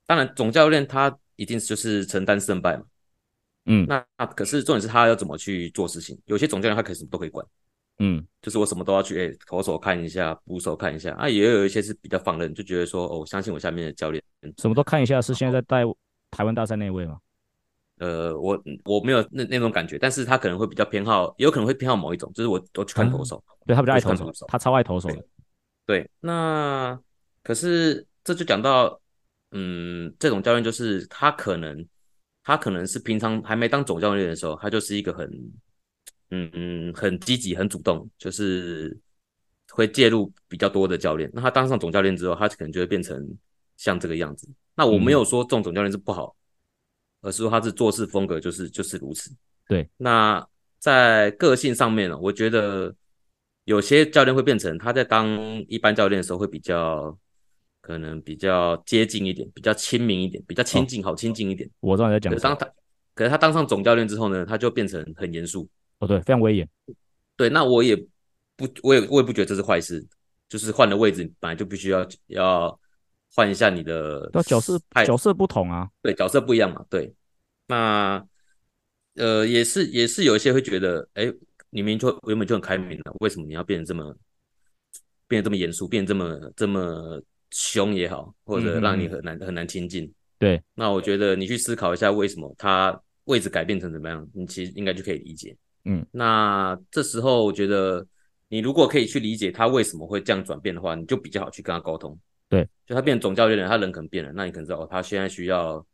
[0.07, 2.83] 当然总教练他一定就是承担胜败嘛，
[3.65, 7.45] 嗯，那那可是重点是他要怎么去做事情，有些总教练他可以什么都可以管，
[7.99, 14.23] 嗯，就是我什么都要去，哎，投手看一下，捕手看一下，啊，也有一些是比较放任，就觉得说，哦，我相信我下面的教练，
[14.57, 15.83] 什么都看一下，是现在在带
[16.31, 17.17] 台湾大赛那位吗？
[17.99, 25.15] 呃，我我没有那那种感觉，但是他可能会比较偏好，也有可能会偏好某一种，就是我我去看投手，嗯、对他比较爱投手，他超爱投手的。
[25.15, 25.25] 对，
[25.85, 26.97] 对，那
[27.43, 28.99] 可是这就讲到，
[29.51, 31.85] 嗯，这种教练就是他可能
[32.43, 35.29] 他可能是平常还没当总教练的时候，他就是一个很
[36.29, 38.97] 嗯嗯很积极、很主动，就是
[39.73, 41.29] 会介入比较多的教练。
[41.33, 43.27] 那他当上总教练之后，他可能就会变成
[43.75, 44.47] 像这个样子。
[44.73, 46.33] 那我没有说这种总教练是不好。
[46.33, 46.38] 嗯
[47.21, 49.31] 而是说他是做事风格就是就是如此。
[49.67, 50.45] 对，那
[50.79, 52.93] 在个性上面呢，我觉得
[53.65, 55.27] 有些教练会变成他在当
[55.67, 57.15] 一般教练的时候会比较
[57.81, 61.69] 可能比较接近一点，比较亲民一点，比较亲近，好亲近一点。
[61.79, 62.69] 我刚才在讲，当他
[63.13, 65.67] 可是他当上总教练之后呢，他就变成很严肃。
[65.99, 66.67] 哦，对，非常威严。
[67.35, 67.95] 对，那我也
[68.55, 70.05] 不，我也我也不觉得这是坏事，
[70.47, 72.79] 就是换了位置，本来就必须要要
[73.35, 77.13] 换一下你的角色，角色不同啊，对，角色不一样嘛，对。
[77.67, 78.25] 那
[79.15, 81.25] 呃，也是也是有一些会觉得，哎，
[81.69, 84.15] 你明明就原本就很开明了，为什么你要变得这么
[85.27, 90.11] 变得这么严肃，变得这么这么凶也好，或者让你很难、嗯、很难亲近？
[90.39, 90.61] 对。
[90.73, 95.55] 那我觉得你去思考一下，为什么他位置改变成怎么样，你其实应该就可以理解。
[95.85, 96.05] 嗯。
[96.11, 98.05] 那这时候我觉得，
[98.47, 102.17] 你如果可以去理解他为什么会这样转变的话，你就比较好去跟他沟通。
[102.49, 102.67] 对。
[102.85, 105.85] 就他变成总教练了，他人可能变了，那你可能知道，哦，他现在需要。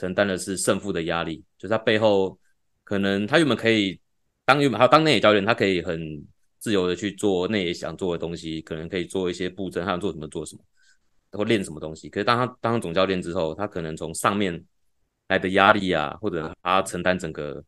[0.00, 2.38] 承担的是胜负的压力，就是他背后
[2.84, 4.00] 可能他原本可以
[4.44, 6.24] 当原本他当内野教练，他可以很
[6.60, 10.62] 自由的去做内野想做的东西，可能可以做一些布阵，他想做什么做什么，
[11.32, 12.08] 或练什么东西。
[12.08, 14.64] 可是当他当上总教练之后，他可能从上面
[15.26, 17.60] 来的压力啊，或者他承担整个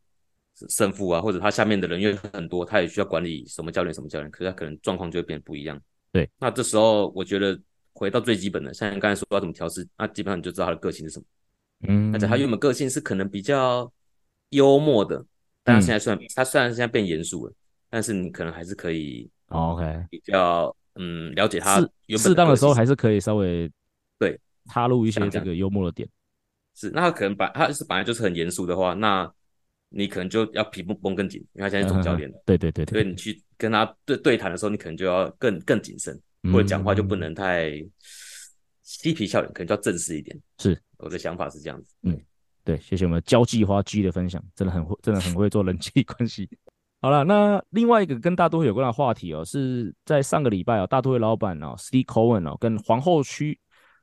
[0.68, 5.83] 胜负啊，或者他下面的人员很多，他也需要管理什么教练什么教练，可是他可能状况就会变得不一样。
[6.12, 7.61] 对，那这时候我觉得
[7.92, 11.24] 回到最基本的，像你刚才说要怎么调试，那基本上你就知道他的个性是什么。
[11.88, 13.90] 嗯，而且他原本个性是可能比较
[14.50, 15.24] 幽默的，
[15.62, 17.53] 但他现在虽然、嗯、他虽然现在变严肃了，
[17.88, 23.70] 但是你可能还是可以，OK，比较嗯了解他原本适当的时候还是可以稍微
[24.18, 26.09] 对插入一些这个幽默的点。
[26.74, 29.31] 是，那他可能把他是本来就是很严肃的话，那
[29.88, 32.42] 你可能就要皮绷绷更紧，因为他现在是总教练了、嗯。
[32.46, 37.72] 对对对对，所以你去跟他对对谈的时候，你可能就要更更谨慎，或者讲话就不能太。
[38.83, 40.37] 嬉皮笑脸，可能就要正式一点。
[40.59, 41.94] 是，我的想法是这样子。
[42.03, 42.20] 嗯，
[42.64, 46.48] 对，谢谢我们交际花 G 的分享，真的很会，真的很会做人际关系。
[47.00, 53.57] 好了，那另外一个跟大都会有关的话题哦，是在上个礼拜哦，大都会老板哦，Steve Cohen 哦，跟皇后区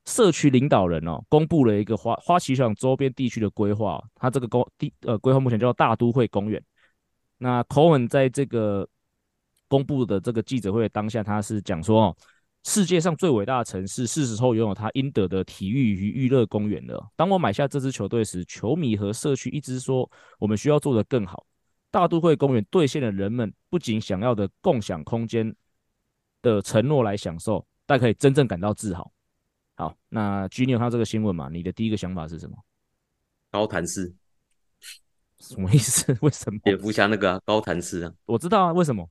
[0.05, 4.01] 社区领导人哦，公布了一个花花旗球场周边地区的规划。
[4.15, 6.63] 他这个公地呃规划目前叫大都会公园。
[7.37, 8.87] 那 Cohen 在这个
[9.67, 12.17] 公布的这个记者会当下，他是讲说哦。
[12.63, 17.01] 世界上最伟大的城市，是时候拥有它应得的体育与娱乐公园了。
[17.15, 21.45] 当我买下这支球队时，球迷和社区一直说我们需要做得更好。
[21.89, 25.55] 大都会公园兑现了人们不仅想要的共享空间
[26.41, 29.09] 的承诺来享受，但可以真正感到自豪。
[29.77, 31.47] 好，那 G 你有看到这个新闻嘛？
[31.49, 32.57] 你的第一个想法是什么？
[33.49, 34.13] 高谭市
[35.39, 36.13] 什么意思？
[36.19, 36.59] 为什么？
[36.65, 38.11] 蝙蝠侠那个、啊、高谭市啊？
[38.25, 39.09] 我知道啊，为什么？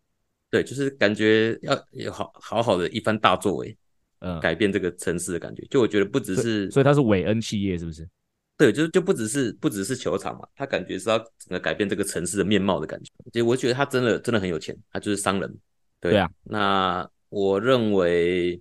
[0.50, 3.76] 对，就是感觉要有好好好的一番大作为，
[4.20, 5.66] 嗯，改变这个城市的感觉。
[5.68, 8.08] 就我觉得不只是，所以它是韦恩企业是不是？
[8.56, 13.10] 对，就是就不只是不只是球场嘛，他感觉是要整个改变这个城市的面貌的感觉。
[13.32, 15.58] 其实我觉得他真的真的很有钱，他就是商人。
[16.00, 18.58] 对，对啊，那我认为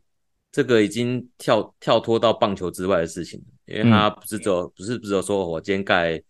[0.51, 6.21] 这个已经跳跳脱到棒球之外的事情，因为他不是只有、嗯、不是只有说我今天盖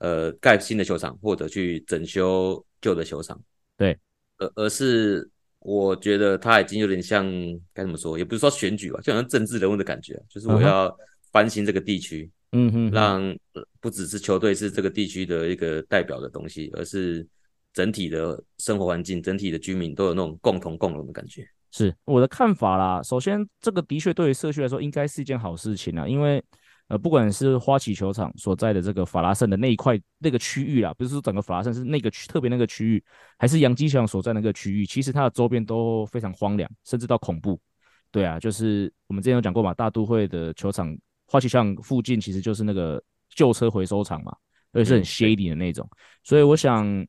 [0.00, 3.40] 呃盖新的球场或者去整修旧的球场，
[3.76, 3.96] 对。
[4.38, 5.28] 而而是
[5.60, 7.26] 我觉得他已经有点像
[7.74, 10.96] 该怎么说，也不是说选举吧，就好像政治人物的感觉，就是我要
[11.30, 13.36] 翻新这个地区，嗯哼，让
[13.80, 17.26] 不只是球队是这个地区的一个代表的东西，而是
[17.72, 21.46] 整体的生活环境、整体的居民都有那种共同共荣的感觉。
[21.70, 23.02] 是我的看法啦。
[23.02, 26.42] 首先，这个的确对于社区来说应该是一件好事情啊，因为。
[26.88, 33.04] 呃，不管是花旗球场所在的这个法拉盛的那一块那个区域啦，不是说整个法拉盛是那个区特别那个区域，
[33.38, 37.60] 还是杨基球场所在那个区域，其实它的周边都非常荒凉，甚至到恐怖。
[38.10, 40.96] 对啊，就是我们之前有讲过嘛，大都会的球场
[41.26, 44.34] 花旗球场附近其实就是那个旧车回收厂嘛，
[44.72, 45.86] 而且是很 shady 的那种。
[46.24, 47.06] 所以我想，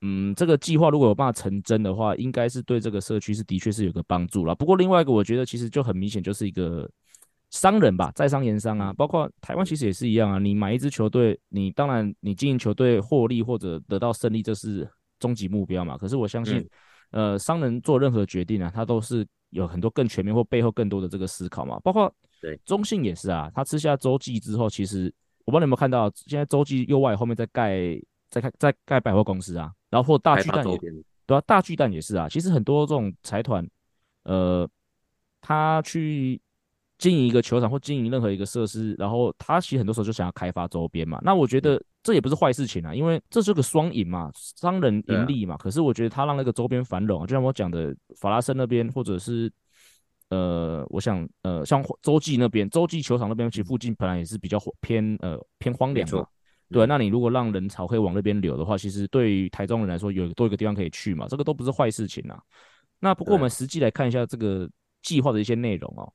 [0.00, 4.56] 嗯，这个计划如果有办法成真的话，应该是对这个社区是的确是有个帮助啦。
[4.56, 6.90] 不过另外一个，我觉得其实就很明显就是一个。
[7.50, 10.38] 商人吧，在商言商啊，包括台湾其实也是一样啊。
[10.38, 15.98] 你买一支球队，你当然你经营球队获利或者得到胜利，这是终极目标嘛。
[15.98, 16.58] 可是我相信，
[17.10, 21.76] 嗯、呃，商人做任何决定啊，他都是有很多更全面或背后更多的这个思考嘛。
[21.80, 25.12] 包括对中信也是啊，他吃下洲际之后，其实
[25.44, 30.78] 我不知道你有没有看到，现在洲际右外后面在盖在盖在盖百货公司啊，然后或大巨蛋也
[31.26, 32.28] 对啊，大巨蛋也是啊。
[32.28, 33.68] 其实很多这种财团，
[34.22, 34.70] 呃，
[35.40, 36.40] 他去。
[37.00, 41.18] 经营一个球场或经营任何一个设施，然后他其实很多时候就想要开发周边嘛。
[41.24, 45.56] 那我觉得这也不是坏事情啊，因为这是个双赢嘛，商人盈利嘛。
[45.56, 49.50] 可是我觉得他让那个周边繁荣，就像我讲的法拉盛那边，或者是
[50.28, 56.26] 呃，我想呃，像洲际那边，洲际球场那边其实附近本来也是比较偏呃偏荒凉嘛。
[56.70, 62.38] 对，那你如果让人潮可以往那边流的话，其实对于台中人来说，有多一个地方可以去嘛，这个都不是坏事情啊。
[63.00, 64.70] 那不过我们实际来看一下这个
[65.02, 66.12] 计划的一些内容哦。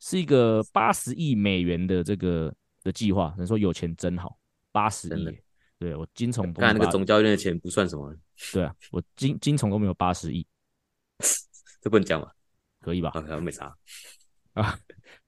[0.00, 4.38] 是一个八十亿美元的这个的计划，人说有钱真好，
[4.72, 5.38] 八十亿，
[5.78, 8.14] 对我金虫，刚才那个总教练的钱不算什么，
[8.52, 10.46] 对啊，我金金虫都没有八十亿，
[11.80, 12.30] 这不能讲吗？
[12.80, 13.10] 可以吧？
[13.12, 13.76] 好像没啥。
[14.52, 14.78] 啊。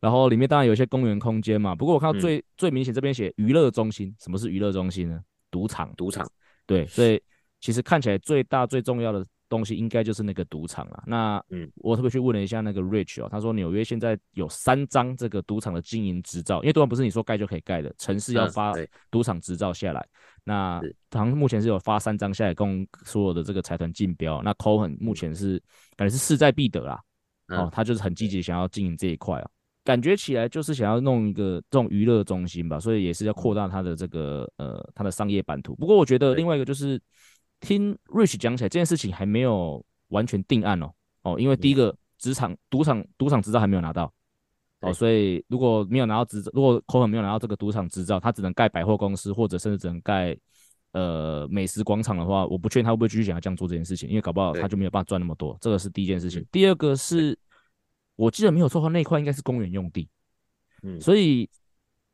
[0.00, 1.74] 然后里面当然有一些公园空间嘛。
[1.74, 5.20] 不过我看到最、嗯、最明显这边写娱乐中心，什么是娱乐中心呢？
[5.50, 6.30] 赌场，赌场。
[6.66, 7.20] 对，所以
[7.58, 11.02] 其实看起来最大最重要的东西应该就是那个赌场了。
[11.06, 18.72] 那嗯，我特别去问了一下那个 Rich 哦，他说纽约现在有三张这个赌场的经营执照，因为赌场不是你说盖就可以盖的，城市要发
[19.10, 20.00] 赌场执照下来。
[20.00, 20.10] 嗯、
[20.44, 20.80] 那
[21.10, 24.42] 他目前是有发三张下来供所有的这个财团竞标。
[24.42, 25.62] 那 Cohen 目前是
[25.96, 27.00] 感觉是势在必得啦，
[27.48, 29.50] 嗯、哦，他就是很积极想要经营这一块啊。
[29.84, 35.74] 感觉起来就是想要弄一个这种娱乐中心吧，所以也是要扩大他的这个呃他的商业版图。
[35.76, 37.00] 不过我觉得另外一个就是
[37.60, 40.92] 听 Rich 讲起来这件事情还没有完全定案哦
[41.22, 44.12] 哦，因为第一个职场赌场赌场执照还没有拿到
[44.80, 50.36] 哦，所以如果没有拿到执照，如果 Cohen 没有拿到这个赌场执照，他只能盖百货公司或者甚至只能盖
[50.92, 55.56] 呃美食广场的话，我不确定他会不会继续想要这样做这件事情，因为搞不好他就没有办法赚那么多。
[55.60, 56.44] 这个是第一件事情。
[56.50, 57.38] 第二个是。
[58.18, 60.08] 我记得没有错的话，那块应该是公园用地，
[60.82, 61.48] 嗯，所以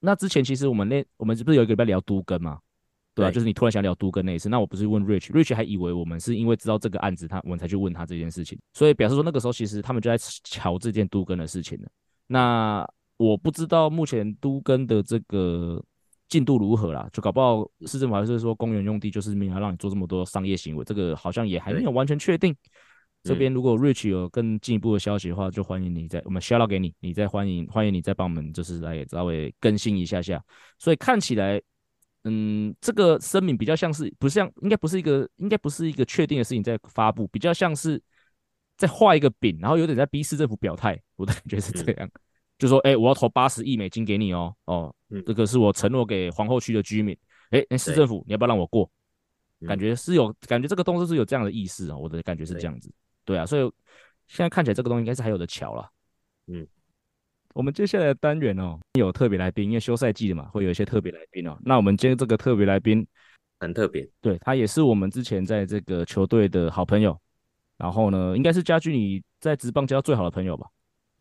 [0.00, 2.59] 那之前其实我们那我们不是有一个礼拜聊都更嘛，
[3.14, 11.88] 对啊，就是你突然想聊都更那一次，那我不是问 Rich，Rich 还以为我们是因为知道这个案子，他我们才去问他这件事情，所以表示说那个时候其实他们就在瞧这件都更的事情了。
[12.27, 12.85] 那
[13.16, 15.81] 我不知道目前都更的这个
[16.29, 22.55] 进度如何啦，就搞不好市政府还是说公园用地就是没有让你做这么多商业行为，这个好像也还没有完全确定。
[23.22, 30.42] 这边如果 Rich 有更进一步的消息的话，就欢迎你再我们 shout out 给你，你再欢迎欢迎你再帮我们就是来稍微更新一下下。
[30.79, 31.59] 所以看起来，
[32.25, 38.01] 嗯，这个声明比较像是不像，应该不是一个应该不是一个确定的事情在发布，比较像是
[38.77, 41.01] 在画一个饼，然后有点在逼市政府表态。
[41.17, 42.21] 我的感觉是这样，嗯、
[42.59, 47.17] 就说，哎，我要投八十亿美金给你哦，哦，嗯、这个是我承诺给皇后区的居民。
[47.51, 48.91] 哎，那市政府你要不要让我过？
[49.67, 52.93] 感觉是有感觉这个动作是有这样的意思啊，我的感觉是这样子。
[53.25, 53.63] 对啊，所以
[54.27, 55.89] 现在看起来这个东西应该是还有的瞧了。
[56.49, 56.67] 嗯，
[57.55, 61.57] 我们接下来的单元哦，有特别来宾，因为休赛季的嘛，会有一些特别来宾哦。
[61.64, 63.07] 那我们今天这个特别来宾
[63.61, 67.17] 很特别，对，他也是我们之前在这个球队的好朋友，
[67.79, 70.67] 然后呢，应该是家駒你在职棒交最好的朋友吧？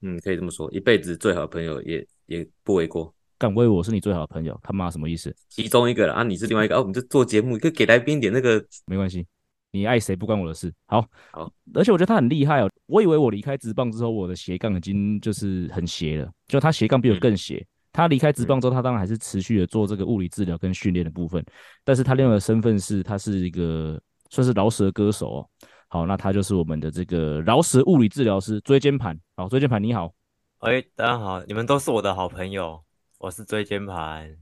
[0.02, 3.14] 嗯，可以这么说，一辈子最好的朋友也也不为过。
[3.38, 5.36] 敢为我是你最好的朋友，他妈什么意思？
[5.50, 6.80] 其中一个了啊，你是另外一个哦。
[6.80, 9.24] 我们就做节目，可以给来宾点那个没关系。
[9.74, 10.72] 你爱谁不关我的事。
[10.86, 12.70] 好，好，而且我觉得他很厉害哦。
[12.86, 17.56] 我以为我离开职棒之后，我的斜杠已经就是很斜了，就他斜杠比我更斜。
[17.56, 21.44] 嗯、他离开职棒之后，他当然还是持续的做这个物理治疗跟训练的部分，
[21.84, 25.50] 但是他另外的身份是，他是一个算是饶舌歌手哦。
[25.88, 29.20] 好，那他就是我们的这个饶舌物理治疗师椎间盘。
[29.36, 30.14] 好，椎间盘你好。
[30.60, 32.80] 喂，大家好，你们都是我的好朋友，
[33.18, 34.38] 我是椎间盘。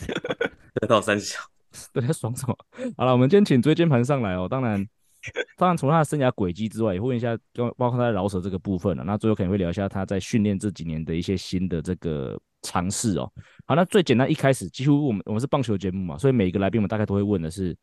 [0.80, 1.38] 得到三小。
[1.92, 2.56] 对，他爽什么？
[2.96, 4.48] 好了，我们今天请椎间盘上来哦。
[4.48, 4.84] 当然，
[5.56, 9.04] 当然，除了他的生涯轨迹之外，也会问一下，就包括他的饶舌这个部分了。
[9.04, 13.30] 那最后可能会聊一下他在训练这几年的一些新的这个尝试哦。
[13.66, 17.76] 好，那最简单，一开始几乎我们我们是棒球节目嘛，所以每一个来宾我们大概都会问的是：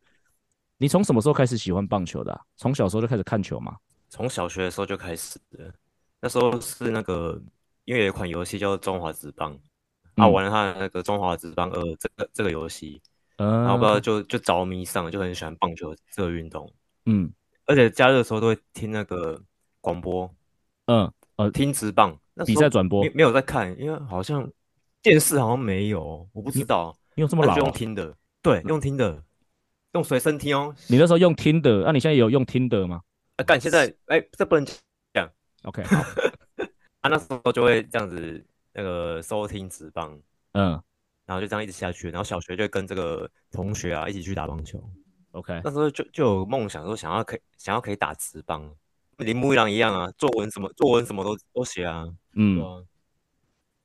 [0.78, 2.42] 你从什么时候开始喜欢棒球的啊？
[2.58, 3.76] 从小时候就开始看球吗？
[4.10, 5.74] 从小学的时候就开始的。
[6.20, 7.40] 那时候是那个，
[7.86, 9.54] 因为有一款游戏叫做《中华职棒》，
[10.16, 13.00] 啊，嗯，玩了他的那个《中华职棒二》这个这个游戏。
[13.38, 16.72] 嗯，然后不知道就就着迷上，就很喜欢棒球这个运动。
[17.06, 17.32] 嗯，
[17.66, 19.42] 而且假日的时候都会听那个
[19.82, 20.30] 广播。
[20.88, 24.50] 嗯，呃，听直棒那比赛转播没没有在看，因为好像
[25.02, 26.96] 电视好像没有，我不知道。
[27.16, 27.58] 你有这么老？
[27.58, 29.24] 用听的，对，用听的，
[29.94, 30.74] 用随身听哦。
[30.88, 33.02] 你那时候用听的，那你现在有用听的吗？
[33.38, 34.66] 啊，干，现在哎，这不能
[35.14, 35.30] 讲。
[35.64, 35.98] OK，好。
[37.02, 40.20] 啊，那时候就会这样子那个收听直棒。
[40.54, 40.82] 嗯。
[41.28, 44.82] 然后就这样一直下去，然后小学就跟这个同学啊一起去打棒球。
[45.32, 48.74] OK，那时候就就有梦想说想要可以想要可以打职棒，
[49.18, 52.08] 铃木一郎一样啊，作文什么作文什么都都写啊。
[52.34, 52.60] 嗯。
[52.64, 52.82] 啊、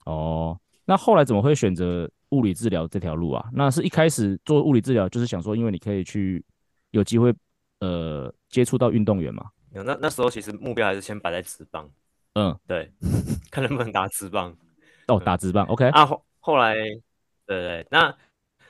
[0.06, 3.50] 哦，那后来怎么会选择物理治疗这条路啊？
[3.52, 6.42] 那是一开始做物理治疗就是想说，因为你可以去
[6.92, 7.34] 有机会
[7.80, 9.50] 呃接触到运动员嘛。
[9.72, 11.90] 那那时候其实目标还是先摆在职棒。
[12.34, 12.90] 嗯，对，
[13.50, 14.56] 看能不能打职棒。
[15.08, 15.66] 哦，打职棒。
[15.66, 15.88] OK。
[15.88, 16.76] 啊后后来。
[17.46, 18.16] 对对，那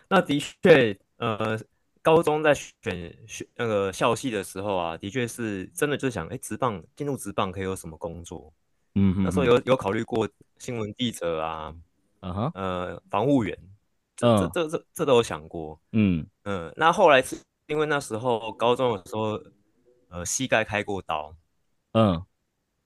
[0.09, 1.59] 那的确，呃，
[2.01, 2.73] 高中在选
[3.27, 8.53] 选那个校系的时候啊，的确是真的就想，哎，职棒进入职棒可以有什么工作？
[8.95, 11.75] 嗯哼，那时候有有考虑过新闻记者啊，
[12.21, 13.57] 嗯哼，呃，防护员，
[14.17, 15.81] 这这这这都有想过。
[15.93, 17.37] 嗯嗯，那后来是
[17.69, 19.41] 因为那时候高中的时候，
[20.09, 21.35] 呃，膝盖开过刀，
[21.93, 22.23] 嗯，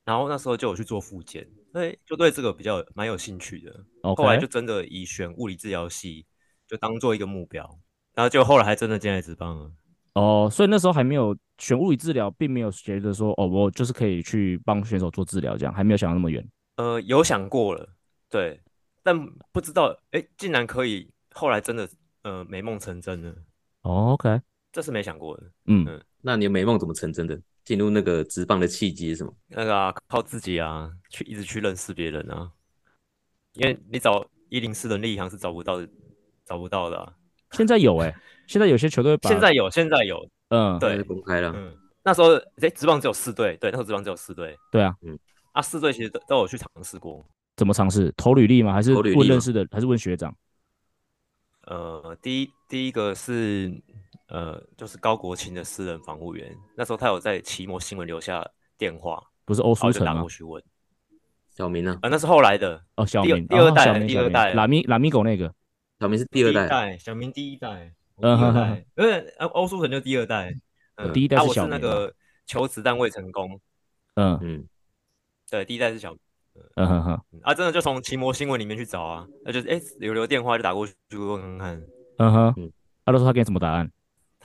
[0.04, 1.48] 然后那时候就有去做复健。
[1.76, 3.84] 对，就对这个比较蛮有兴趣的。
[4.14, 6.24] 后来就真的以选物理治疗系
[6.66, 7.78] 就当做一个目标，
[8.14, 9.70] 然后就后来还真的进来职棒了。
[10.14, 16.42] 哦，所以那时候还没有选物理治疗，并没有觉得说哦，我就是可以去帮选手做治疗，这样还没有想到那么远。
[16.76, 17.86] 呃，有想过了，
[18.30, 18.58] 对，
[19.02, 19.14] 但
[19.52, 21.86] 不知道，哎，竟然可以，后来真的，
[22.22, 23.34] 呃，美梦成真了。
[23.82, 24.40] 哦，OK，
[24.72, 25.42] 这是没想过的。
[25.66, 27.38] 嗯，嗯，那你的美梦怎么成真的？
[27.66, 29.34] 进入那个职棒的契机是什么？
[29.48, 32.50] 那个啊，靠自己啊，去一直去认识别人啊。
[33.54, 35.88] 因为你找一零四人力行是找不到的，
[36.44, 37.12] 找不到的啊。
[37.50, 41.52] 现在有哎、欸， 现在有些球队现在有，现在有，嗯，对，公开了。
[41.56, 44.56] 嗯，那时候哎，职棒只有四队，对，那时候职棒只有四队。
[44.70, 45.18] 对啊，嗯，
[45.52, 47.28] 啊，四队其实都都有去尝试过。
[47.56, 48.14] 怎么尝试？
[48.16, 48.72] 投履历吗？
[48.72, 49.66] 还是问认识的？
[49.72, 50.32] 还是问学长？
[51.62, 53.72] 呃，第一第一个是
[54.28, 58.44] 呃，就是高国庆的私人防护员，那时候他有在奇摩新闻留下
[58.76, 60.14] 电话，不是欧舒成吗？
[60.14, 60.62] 打过去问
[61.48, 61.98] 小明呢？
[62.02, 65.52] 啊，那是后来的哦，小明第二代，哦、第二代拉米拉米狗那个，
[66.00, 70.52] 小明是第二代，代小明第一代， 嗯哼哼，因为欧舒成就第二代，
[70.96, 72.14] 嗯、第一代是小明、啊啊、我是那个
[72.46, 73.60] 求子弹未成功，
[74.14, 74.68] 嗯嗯，
[75.50, 76.18] 对，第一代是小明。
[76.76, 81.82] 嗯哼哼，啊，真的就从奇摩新闻里面去找啊，那就是哎，有留电话就打过去问看看。
[82.16, 82.72] 嗯哼，嗯，
[83.04, 83.90] 他都说他给你什么答案？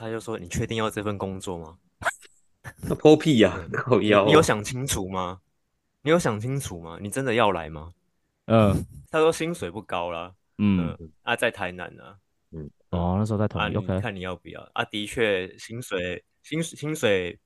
[0.02, 1.78] 他就说：“你确定要这份工作吗？”
[2.88, 4.26] 他破屁呀，靠腰！
[4.26, 5.40] 你有想清楚吗？
[6.02, 6.98] 你有想清楚吗？
[7.00, 7.92] 你真的要来吗？
[8.46, 12.16] 嗯，他说薪水不高啦，嗯，啊，在台南呢，
[12.50, 14.84] 嗯，哦，那时候在台南，OK，看你要不要啊？
[14.86, 17.38] 的确，薪水薪薪水，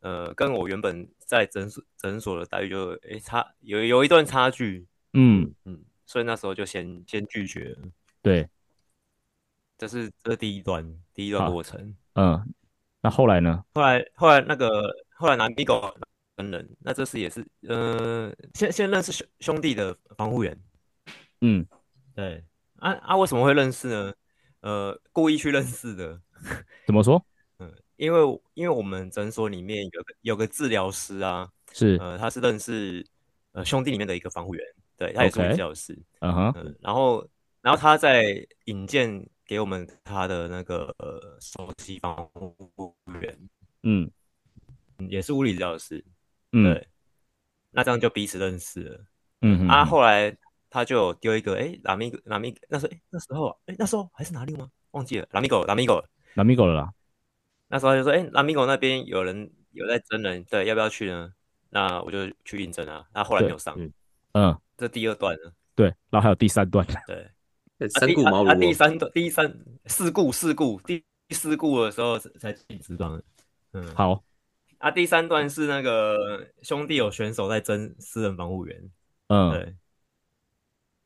[0.00, 7.78] 呃，跟我原本在诊所诊所的待遇就哎差有有一段差距，嗯嗯，所以那时候就先先拒绝了，
[8.20, 8.48] 对。
[9.82, 11.92] 这是这是第一段，第一段过程。
[12.14, 12.40] 嗯，
[13.00, 13.64] 那后来呢？
[13.74, 15.92] 后来后来那个后来拿 Migo
[16.36, 20.56] 跟人，那这次也是，呃，先先认识兄兄弟的防护员。
[21.40, 21.66] 嗯，
[22.14, 22.44] 对。
[22.76, 24.14] 啊啊，为什么会认识呢？
[24.60, 26.20] 呃，故意去认识的。
[26.86, 27.20] 怎么说？
[27.58, 33.04] 嗯，因为因为我们诊所里面有个有个治疗师啊，是，呃，他是认识
[33.50, 34.64] 呃兄弟里面的一个防护员，
[34.96, 35.98] 对，他也是治疗师。
[36.20, 36.52] 嗯哼。
[36.54, 37.28] 嗯，然后
[37.62, 39.28] 然后他在引荐。
[39.52, 43.38] 给我们他的那个呃首席防护员，
[43.82, 44.10] 嗯，
[45.10, 46.02] 也是物理治疗师，
[46.52, 46.88] 嗯，对，
[47.70, 49.04] 那这样就彼此认识了，
[49.42, 50.34] 嗯哼啊，后来
[50.70, 54.70] 他就有丢一个，哎，拉米拉米，那时候，哎，那时候，哎，那时候还是哪里吗？
[54.92, 56.90] 忘记了，拉米狗，拉米狗，拉米狗了啦。
[57.68, 61.30] 那时候就说，哎，拉米狗那边有人有在真人，对，要不要去呢？
[61.68, 63.76] 那我就去应征啊，那后来没有上，
[64.32, 67.30] 嗯，这第二段呢，对，然后还有第三段，对。
[67.88, 73.22] 三顾茅庐、啊啊，第三段，第三四顾四顾，第四顾的时候才进职棒。
[73.72, 74.22] 嗯，好。
[74.78, 78.90] 啊，第三段是那个兄弟有选手在争私人防护员。
[79.28, 79.76] 嗯，对。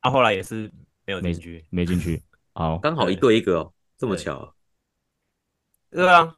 [0.01, 0.71] 啊，后来也是
[1.05, 2.23] 没有进去，没进去。
[2.55, 4.55] 好，刚好一对一个哦，这么巧。
[5.91, 6.37] 对啊，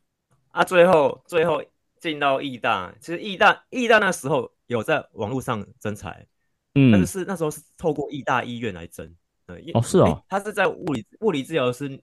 [0.50, 1.62] 啊，最后最后
[2.00, 6.26] 进到义大，其实义大义大那时候有在网络上征才，
[6.74, 9.14] 嗯，但是是那时候是透过义大医院来征。
[9.74, 12.00] 哦，是哦，他是在物理物理治疗师，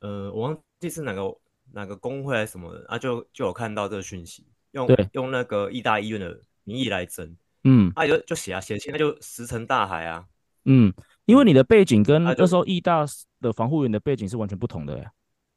[0.00, 1.36] 呃，我忘记是哪个
[1.72, 10.24] 哪个工会还是什么的啊，就就有看到这个讯息，用用那个义大医院的名义来争，嗯，啊就就写啊写，现在就石沉大海啊，
[10.64, 10.92] 嗯，
[11.24, 13.04] 因为你的背景跟那时候义大
[13.40, 15.10] 的防护员的背景是完全不同的呀，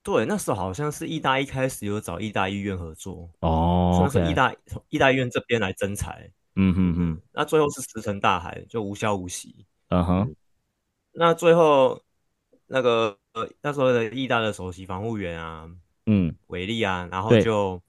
[0.04, 4.54] 对，那时候好像是义大一开始有找义大医院合作，哦，是义大
[4.90, 10.36] 义大医院这边来征才，嗯哼哼，那最后是石沉大海，就无消无息，嗯哼。
[11.12, 12.02] 那最后，
[12.68, 15.70] 那个呃，那时候的义大的首席防护员啊，
[16.06, 17.82] 嗯，伟力啊，然后就，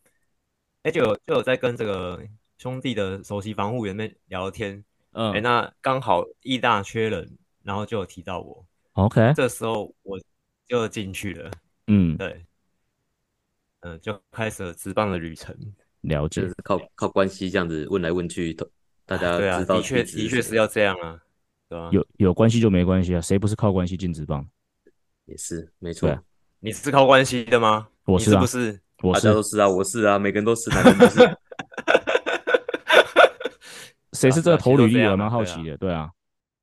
[0.83, 2.21] 哎，就有就有在跟这个
[2.59, 10.19] 兄弟的首席防护员们聊天，嗯，哎，那刚好义大缺人，然后就有提到我，OK，这时候我
[10.67, 11.51] 就进去了，
[11.87, 12.45] 嗯，对，
[13.81, 15.55] 嗯，就开始了职棒的旅程，
[16.01, 18.57] 了解，就是靠靠关系这样子问来问去，
[19.05, 21.21] 大家对啊，的确的确是要这样啊。
[21.91, 24.47] 有有关系就没关系啊，谁不是靠关系进职棒？
[25.27, 26.19] 也是没错，
[26.59, 27.87] 你是靠关系的吗？
[28.05, 28.81] 我是啊，不是？
[29.03, 31.37] 我是大家都是啊，我是啊，每个人都是，哪个不是？
[34.13, 35.03] 谁是这个投履历？
[35.05, 36.11] 我蛮好奇的，对啊，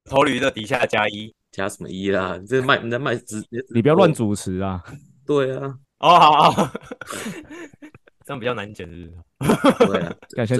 [0.03, 2.37] 投履的底下加一，加什么一啦？
[2.37, 3.41] 你这卖你在卖纸，
[3.73, 4.83] 你不要乱主持啊！
[5.25, 6.71] 对啊，哦好好，
[8.25, 9.07] 这样比较难剪是
[9.39, 9.87] 不是？
[9.87, 10.13] 对啊，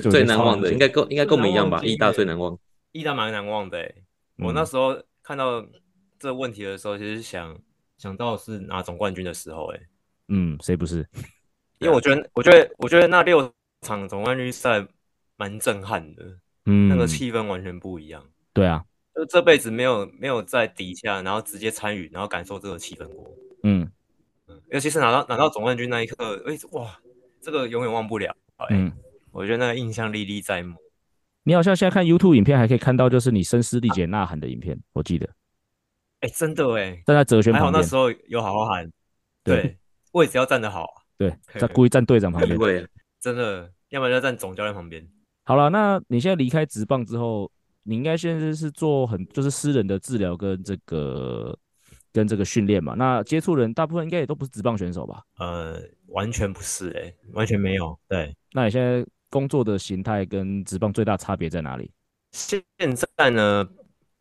[0.09, 1.81] 最难忘的应该跟应该跟我们一样吧？
[1.83, 2.57] 义大最难忘，
[2.93, 3.93] 义大蛮难忘的。
[4.37, 5.61] 我那时候看到
[6.19, 7.59] 这个问题的时候，其实想
[7.97, 9.79] 想到是拿总冠军的时候，哎，
[10.29, 11.07] 嗯，谁不是？
[11.79, 14.85] 因为我觉得，我觉得，我觉得那六场总冠军赛
[15.35, 16.23] 蛮震撼的，
[16.65, 18.23] 嗯，那个气氛完全不一样。
[18.53, 18.83] 对啊，
[19.13, 23.31] 就这辈子没有没有在底下，然后直接参与，然后感受这个气氛过。
[23.63, 23.91] 嗯，
[24.71, 26.99] 尤其是拿到拿到总冠军那一刻，哎，哇，
[27.41, 28.35] 这个永远忘不了。
[28.69, 28.91] 嗯，
[29.31, 30.75] 我觉得那个印象历历在目。
[31.47, 35.25] 你好像现在看 YouTube 影片，还可以看到就是你声嘶力竭呐喊的影片，啊、我记得。
[36.19, 38.91] 哎、欸，真的哎，站在哲轩旁边，还好那时候有好好喊。
[39.45, 39.77] 对，对
[40.11, 40.85] 位置要站得好。
[41.17, 42.59] 对，在故意站队长旁边。
[42.59, 42.85] 对，
[43.21, 45.07] 真的，要不然就站总教练旁边。
[45.45, 47.49] 好了，那你现在离开职棒之后，
[47.83, 51.57] 你应该现在是做很就是私人的治疗跟这个
[52.11, 52.93] 跟这个训练嘛？
[52.95, 55.23] 那接触人大部分应该也都不是职棒选手吧？
[55.39, 57.97] 呃，完全不是哎、欸，完全没有。
[58.09, 61.91] 对，那你现在工作的形态跟职棒最大差别在哪里？
[62.31, 62.61] 现
[63.15, 63.67] 在呢，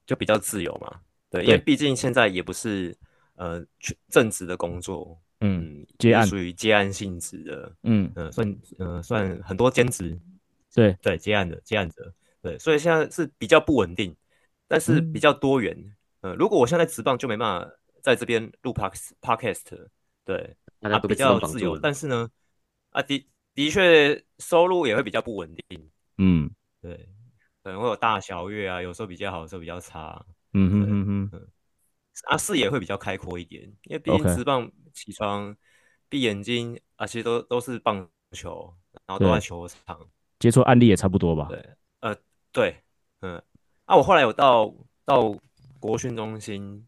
[0.06, 1.00] 就比较自由嘛。
[1.28, 2.96] 对，因为毕竟现在也不是
[3.34, 3.64] 呃
[4.08, 6.26] 正职的工作，嗯，接案。
[6.26, 10.18] 属于接案性质的，嗯嗯、呃，算呃算很多兼职，
[10.72, 10.96] 对。
[11.02, 14.14] 对，接案的接案者，对，所以现在是比较不稳定，
[14.68, 15.76] 但是比较多元，
[16.20, 19.64] 嗯、呃，如果我现在职棒就没办法在这边录 podcast podcast，
[20.24, 22.30] 对，啊比较自由，但是呢，
[22.90, 23.26] 啊的
[23.56, 26.50] 的确收入也会比较不稳定，嗯，
[26.82, 27.08] 对，
[27.62, 30.24] 可能会有大小月啊，有时候比较好，有时候比较差。
[30.52, 31.48] 嗯哼哼哼，嗯，
[32.26, 35.56] 啊，视野会比较开阔一点，因为毕竟职棒起床
[36.10, 38.74] 闭眼睛啊，其实都都是棒球，
[39.06, 40.06] 然后都在球场。
[40.38, 41.46] 接触案例也差不多吧？
[41.48, 41.66] 对，
[42.00, 42.14] 呃，
[42.52, 42.76] 对，
[43.22, 43.42] 嗯，
[43.86, 44.70] 啊，我后来有到
[45.06, 45.34] 到
[45.80, 46.86] 国训中心，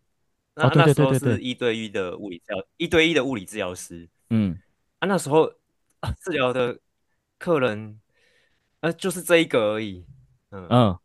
[0.55, 4.59] 那那时候是一对一的物理治疗，一对一的物理治疗师，嗯，
[4.99, 5.51] 啊，那时候
[6.01, 6.79] 啊， 治疗的
[7.39, 8.01] 客人，
[8.81, 10.05] 呃，就是这一个而已，
[10.51, 10.99] 嗯嗯，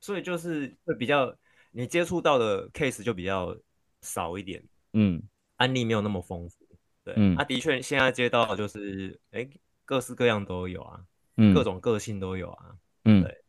[0.00, 1.34] 所以就是会比较。
[1.72, 3.54] 你接触到的 case 就比较
[4.00, 4.64] 少一点，
[4.94, 5.22] 嗯，
[5.56, 6.66] 案例没有那么丰富，
[7.04, 9.46] 对，嗯，啊，的确现在接到的就是，哎，
[9.84, 10.98] 各式各样都有啊，
[11.36, 12.74] 嗯，各种个性都有啊，
[13.04, 13.44] 嗯，对，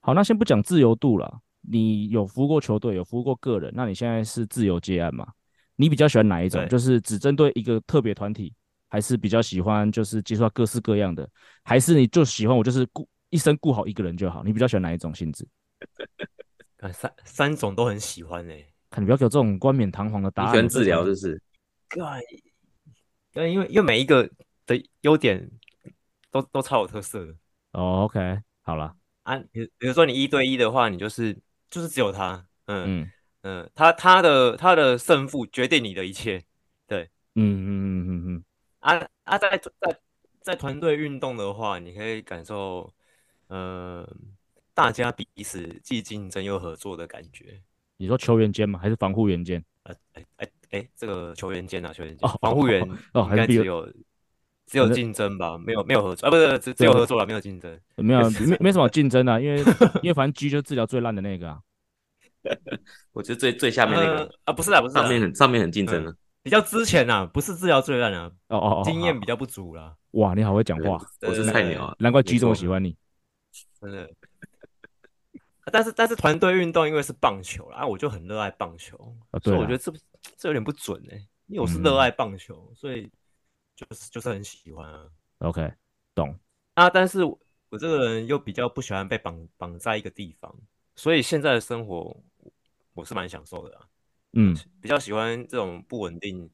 [0.00, 5.28] 好，那先不讲自由度了，你有服务过球队，有服务过个人，那你现在是自由接案嘛？
[5.76, 6.66] 你比较喜欢哪一种？
[6.68, 8.52] 就是只针对一个特别团体，
[8.88, 11.28] 还是比较喜欢就是接触到各式各样的，
[11.64, 14.42] 还是你就喜欢我就是顾一生顾好一个人就好？
[14.44, 15.46] 你比较喜欢哪一种性质？
[16.92, 20.52] 三三种都很喜欢哎、欸，看你不要给我这种冠冕堂皇的答案。
[20.52, 21.40] 跟治疗就是，
[23.32, 24.30] 对，因为因为每一个
[24.66, 25.50] 的优点
[26.30, 27.34] 都都超有特色的。
[27.72, 31.36] 哦，OK，好了啊，比比如说你一对一的话，你就是
[31.68, 33.10] 就是只有他，嗯嗯
[33.42, 36.44] 嗯，他他的他的胜负决定你的一切，
[36.86, 38.44] 对，嗯嗯嗯嗯嗯，
[38.86, 39.98] 啊啊，在在
[40.40, 42.92] 在团队运动的话，你可以感受，
[43.48, 44.08] 呃。
[44.76, 47.62] 大家彼此既竞争又合作的感觉。
[47.96, 48.78] 你说球员间吗？
[48.78, 49.64] 还是防护员间？
[49.84, 52.28] 呃，哎哎哎，这个球员间啊，球员间。
[52.28, 53.92] 哦，防护员哦，应该只有、哦、
[54.66, 55.56] 只有竞争吧？
[55.56, 56.30] 没有没有合作啊？
[56.30, 57.80] 不是，只只有合作了，没有竞争。
[57.94, 59.62] 没有没没什么竞争啊，因为
[60.04, 61.58] 因为反正 G 就治疗最烂的那个啊。
[63.12, 66.16] 我觉得最最下面那个、呃、啊，不是啊，不是上面很上面很竞争啊、嗯，
[66.46, 68.30] 比较之前啊，不是治疗最烂啊。
[68.46, 69.96] 哦哦哦，经验比较不足啦。
[70.12, 72.96] 哇，你好会讲话，我是菜鸟啊，难怪 G 这么喜欢你。
[73.80, 74.08] 真的。
[75.72, 78.96] 但是但是团队运动因为是棒球啦，啊，我就很热爱棒球，
[79.32, 79.92] 啊，所以我觉得这
[80.36, 83.10] 这有点不准哎，欸，因为我是热爱棒球，嗯，所以
[83.74, 85.04] 就是就是很喜欢啊。
[85.38, 85.68] OK，
[86.14, 86.32] 懂。
[86.74, 87.36] 啊，但是我，
[87.70, 90.54] 我这个人又比较不喜欢被绑绑在一个地方，
[90.94, 92.16] 所以现在的生活
[92.94, 93.84] 我是蛮享受的啊。
[94.38, 96.48] 嗯，比较喜欢这种不稳定，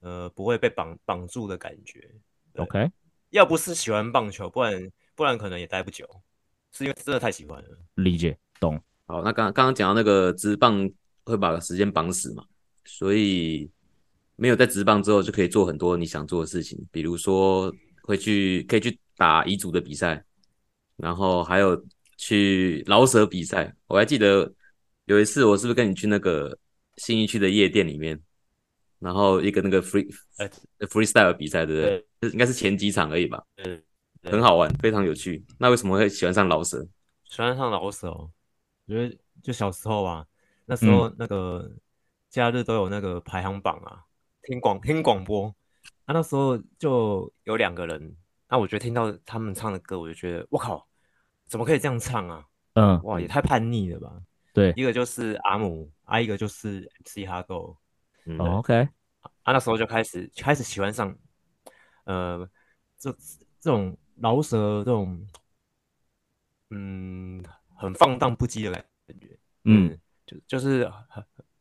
[0.00, 2.10] 呃，不会被绑绑住的感觉。
[2.56, 2.90] OK，
[3.28, 6.08] 要不是喜欢棒球，不然不然可能也待不久。
[6.72, 8.80] 是因为真的太喜欢了，理解懂。
[9.06, 10.90] 好，那刚刚刚讲到那个直棒
[11.24, 12.44] 会把时间绑死嘛，
[12.84, 13.70] 所以
[14.36, 20.24] 没有在直棒之后就可以做很多你想做的事情，比如说会去可以去打乙组的比赛，
[20.96, 21.80] 然后还有
[22.16, 23.72] 去饶舌比赛。
[23.86, 24.50] 我还记得
[25.04, 26.58] 有一次我是不是跟你去那个
[26.96, 28.20] 信义区的夜店里面，
[28.98, 30.48] 然后一个那个 free、欸、
[30.86, 32.06] freestyle 比赛，对不对？
[32.20, 33.44] 对，应该是前几场而已吧。
[33.56, 33.82] 嗯。
[34.26, 35.44] 很好玩，非常有趣。
[35.58, 36.82] 那为什么会喜欢上老舍？
[37.24, 38.30] 喜欢上老舍哦，
[38.86, 40.24] 我觉得就小时候吧，
[40.64, 41.70] 那时候那个
[42.30, 44.00] 假日都有那个排行榜啊，
[44.40, 45.54] 听广听广播，
[46.06, 48.16] 啊，那时候就有两个人，
[48.48, 50.88] 那我觉得听到他们唱的歌，我就觉得我靠，
[51.46, 52.46] 怎么可以这样唱啊？
[52.72, 54.10] 嗯，哇，也太叛逆了吧？
[54.54, 57.76] 对，一个就是阿姆，啊，一个就是 MC 哈狗。
[58.24, 58.88] 嗯，OK，
[59.42, 61.14] 啊，那时候就开始开始喜欢上，
[62.04, 62.48] 呃，
[62.96, 63.12] 这
[63.60, 63.94] 这种。
[64.20, 65.26] 饶舌这种，
[66.70, 67.42] 嗯，
[67.74, 70.88] 很放荡不羁的感觉，嗯，嗯就就是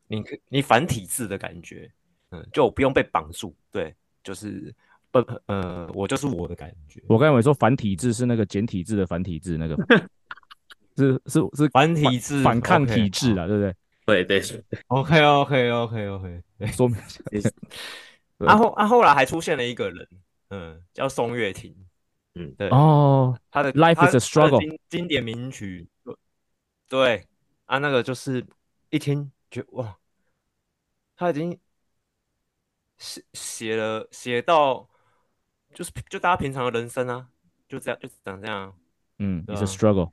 [0.05, 1.91] 你你反体制的感觉，
[2.29, 3.91] 嗯，就不用被绑住，对，
[4.23, 4.71] 就是
[5.09, 5.17] 不
[5.47, 7.01] 呃，我就是我的感觉。
[7.07, 9.75] 我刚才说繁体字是那个简体字的繁体字，那个
[10.97, 13.75] 是是是反体制反抗体制啊对不对？
[14.05, 14.39] 对对。
[14.41, 16.97] 对，OK OK OK OK，说明
[18.45, 20.07] 啊后啊后来还出现了一个人，
[20.49, 21.75] 嗯，叫宋岳庭。
[22.35, 25.87] 嗯，对哦，他的 Life is a struggle 经经典名曲，
[26.89, 27.27] 对
[27.65, 28.43] 啊，那个就是
[28.89, 29.95] 一听就哇，
[31.15, 31.57] 他已经
[32.97, 34.89] 写写了写到
[35.75, 37.27] 就是就大家平常的人生啊，
[37.67, 38.75] 就这样就长这样，
[39.19, 40.09] 嗯，It's a struggle，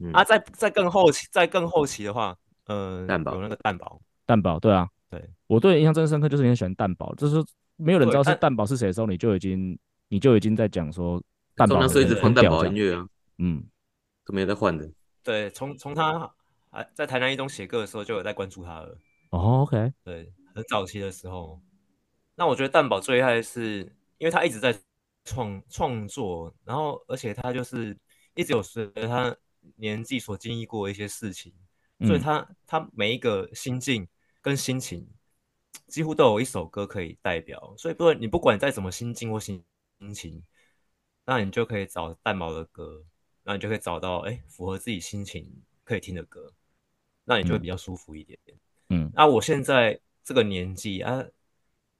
[0.00, 2.36] 嗯、啊，在在更后期，在更后期的话，
[2.66, 3.34] 嗯、呃，蛋堡。
[3.34, 5.30] 有那个蛋堡，蛋堡，对啊，对。
[5.46, 7.44] 我对印象真深刻，就是你很喜欢蛋堡，就是
[7.76, 9.78] 没有人知道是蛋堡是谁的时候，你就已经
[10.08, 11.22] 你就已经在讲说
[11.54, 13.06] 蛋堡是一直放蛋堡音乐啊，
[13.38, 13.62] 嗯，
[14.24, 14.88] 都没有在换的，
[15.22, 16.30] 对，从从他
[16.70, 18.96] 还在台南一中写歌的时候就有在关注他了，
[19.30, 21.60] 哦，OK，对，很早期的时候，
[22.36, 23.80] 那我觉得蛋堡最厉害的是，
[24.18, 24.74] 因为他一直在
[25.24, 27.96] 创创作，然后而且他就是
[28.34, 29.36] 一直有随着他
[29.76, 31.52] 年纪所经历过的一些事情，
[31.98, 34.06] 嗯、所以他他每一个心境
[34.40, 35.08] 跟心情
[35.86, 39.62] 几乎都有一首歌可以代表，所以不管你不管再怎么心境或心
[39.98, 40.42] 心情，
[41.24, 43.04] 那你就可以找蛋毛的歌，
[43.42, 45.50] 那你就可以找到哎符合自己心情
[45.84, 46.52] 可以听的歌，
[47.24, 48.58] 那你就会比较舒服一点点。
[48.90, 51.24] 嗯，那我现在这个年纪啊，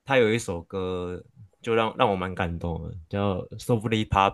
[0.05, 1.23] 他有一首歌。
[1.63, 4.33] 就让让我蛮感动的，叫《Softly Papa》，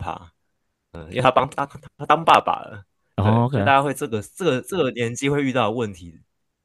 [0.92, 2.86] 嗯，因为他帮他他当爸爸了，
[3.16, 6.20] 哦，OK，大家会这个这个这个年纪会遇到的问题，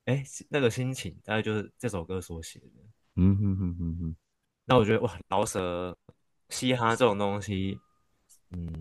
[0.05, 2.67] 哎，那个心情大概就是这首歌所写的，
[3.15, 4.15] 嗯哼哼哼哼，
[4.65, 5.97] 那我觉得哇，饶舌、
[6.49, 7.79] 嘻哈这种东西，
[8.51, 8.73] 嗯，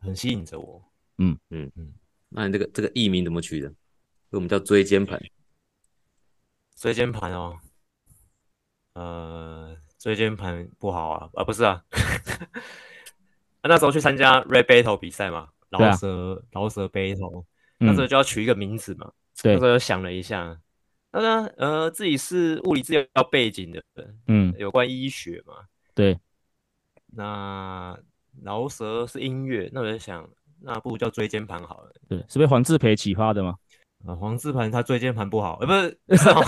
[0.00, 0.82] 很吸引着我，
[1.18, 1.92] 嗯嗯嗯，
[2.30, 3.72] 那你这个这个艺名怎么取的？
[4.30, 5.20] 我们叫椎间盘，
[6.76, 7.58] 椎间盘哦，
[8.94, 9.76] 呃。
[10.02, 11.84] 椎间盘不好啊啊不是啊，
[13.62, 17.44] 啊那时候去参加 Rap Battle 比赛嘛，饶舌饶舌 Battle，
[17.78, 19.10] 那时候就要取一个名字嘛，
[19.42, 20.58] 对，那时候就想了一下，
[21.10, 23.82] 那呢呃自己是物理治疗背景的，
[24.26, 25.54] 嗯，有关医学嘛，
[25.94, 26.18] 对，
[27.06, 27.98] 那
[28.42, 30.28] 饶舌是音乐，那我就想
[30.60, 33.56] 那不如叫椎间盘好了，对，是被黄志培启发的吗？
[34.04, 35.98] 啊黄志培他椎间盘不好，呃不是。
[36.06, 36.28] 不是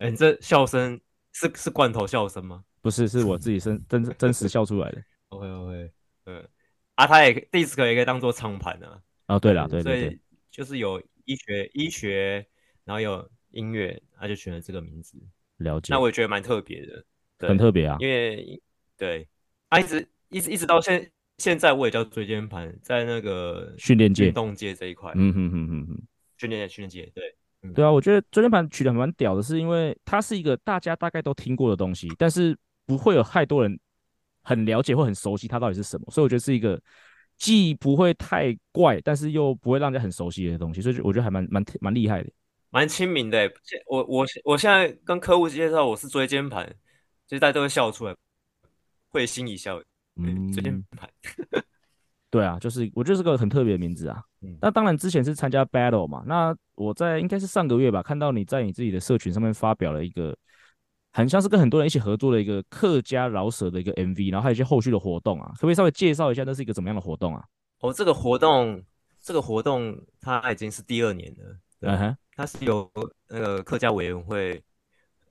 [0.00, 0.98] 哎、欸，你这笑声
[1.32, 2.64] 是是罐头笑声吗？
[2.80, 5.02] 不是，是我自己真真真实笑出来的。
[5.28, 5.92] OK OK，
[6.24, 6.48] 嗯，
[6.94, 9.00] 啊，它也 Disc 也可以当做唱盘啊。
[9.26, 12.46] 哦，对了，对对对，就是有医学医学，
[12.84, 15.18] 然后有音乐，他就选了这个名字。
[15.58, 15.92] 了解。
[15.92, 17.04] 那我也觉得蛮特别的，
[17.48, 17.96] 很特别啊。
[18.00, 18.60] 因为
[18.96, 19.28] 对，
[19.68, 25.12] 啊一直一直一直到现现在，我也叫椎间盘，在那个训练界、运动界这一块。
[25.14, 26.02] 嗯哼哼哼哼，
[26.38, 27.34] 训练训练界对。
[27.74, 32.56] 对啊，我觉得椎间盘取得蛮屌的，是因为它是一个大家大概都听过的东西，但是
[32.86, 33.78] 不会有太多人
[34.42, 36.80] 很了解或很熟悉它到底是什么，所以我觉得是一个
[37.36, 42.30] 既不会太怪，但是又不会让人家很熟悉的东西，所以我觉得还蛮蛮蛮厉害的，
[42.70, 43.50] 蛮亲民的。
[43.88, 46.66] 我我我现在跟客户介绍我是椎间盘，
[47.26, 48.14] 其实大家都会笑出来，
[49.08, 49.80] 会心一笑。
[50.16, 51.08] 嗯，椎间盘。
[52.30, 54.22] 对啊，就是我觉得是个很特别的名字啊。
[54.42, 56.22] 嗯，那当然之前是参加 battle 嘛。
[56.26, 60.36] 那我在应该是上个月吧，看到你在你自己的社群上面发表了一个，
[61.12, 67.44] 很像是跟很多人一起合作的一个客家饶舌的一个 MV，然后还有一些后续的活动啊，可不可以稍微介绍一下那是一个怎么样的活动啊？
[67.80, 68.82] 哦，这个活动，
[69.20, 71.56] 这个活动它已经是第二年了。
[71.80, 72.90] 嗯哼，它是由
[73.28, 74.62] 那个客家委员会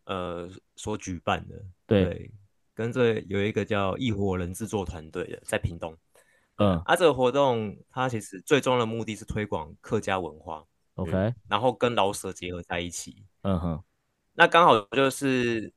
[0.06, 1.56] 呃所举办的。
[1.86, 2.32] 对，对
[2.74, 5.96] 跟这有一个叫一伙人制作团队的，在屏东。
[6.58, 10.66] 嗯，啊，这个活动它其实最终的目的是推广客家文化
[10.96, 13.24] ，OK，、嗯、然后跟饶舌结合在一起。
[13.44, 13.84] 嗯哼，
[14.40, 15.70] 那刚好就是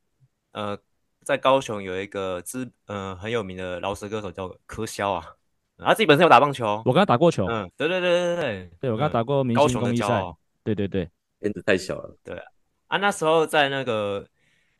[0.53, 0.79] 呃，
[1.21, 5.35] 在高雄有一个知呃很有名的饶舌歌手叫柯肖啊，
[5.79, 10.23] 他自己本身有打棒球，我跟他打过球，嗯，对对对对对，对我跟他打过明星公益赛，
[10.63, 11.11] 对对对，
[11.41, 12.45] 圈 子太小了，对啊，
[12.87, 14.25] 啊那时候在那个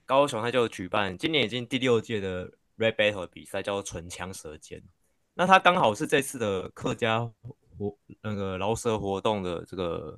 [0.05, 4.81] 高雄他就举办今年已经第六届的 Rap Battle 比赛，叫做唇枪舌剑。
[5.33, 7.19] 那他刚好是这次的客家
[7.77, 10.17] 活那个饶舌活动的这个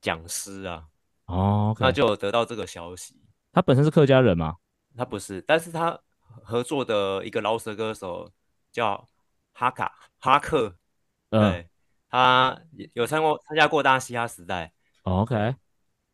[0.00, 0.82] 讲师啊，
[1.26, 1.82] 哦，okay.
[1.82, 3.14] 那就有得到这个消息。
[3.52, 4.56] 他本身是客家人吗？
[4.96, 5.98] 他不是，但是他
[6.42, 8.30] 合作的一个饶舌歌手
[8.72, 9.06] 叫
[9.52, 10.74] 哈卡哈克，
[11.30, 11.68] 对，嗯、
[12.08, 12.60] 他
[12.94, 14.72] 有参过参加过大嘻哈时代。
[15.04, 15.54] 哦、OK，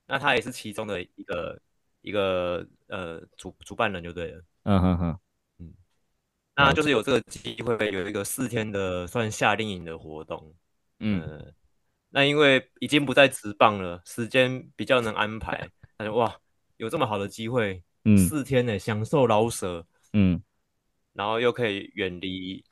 [0.06, 1.60] 那他也是其中的一个
[2.00, 4.42] 一个呃主主办人就对了。
[4.64, 5.18] 嗯哼哼。
[6.54, 10.54] 那就是有这个机会，有一个四天的算夏令营的活动，
[10.98, 11.52] 嗯、呃，
[12.14, 16.36] 那因为已经不再职棒了，时间比较能安排，他说哇，
[16.76, 20.40] 有这么好的机会，嗯，四天呢，享受饶舌，嗯，
[21.14, 22.62] 然后又可以远离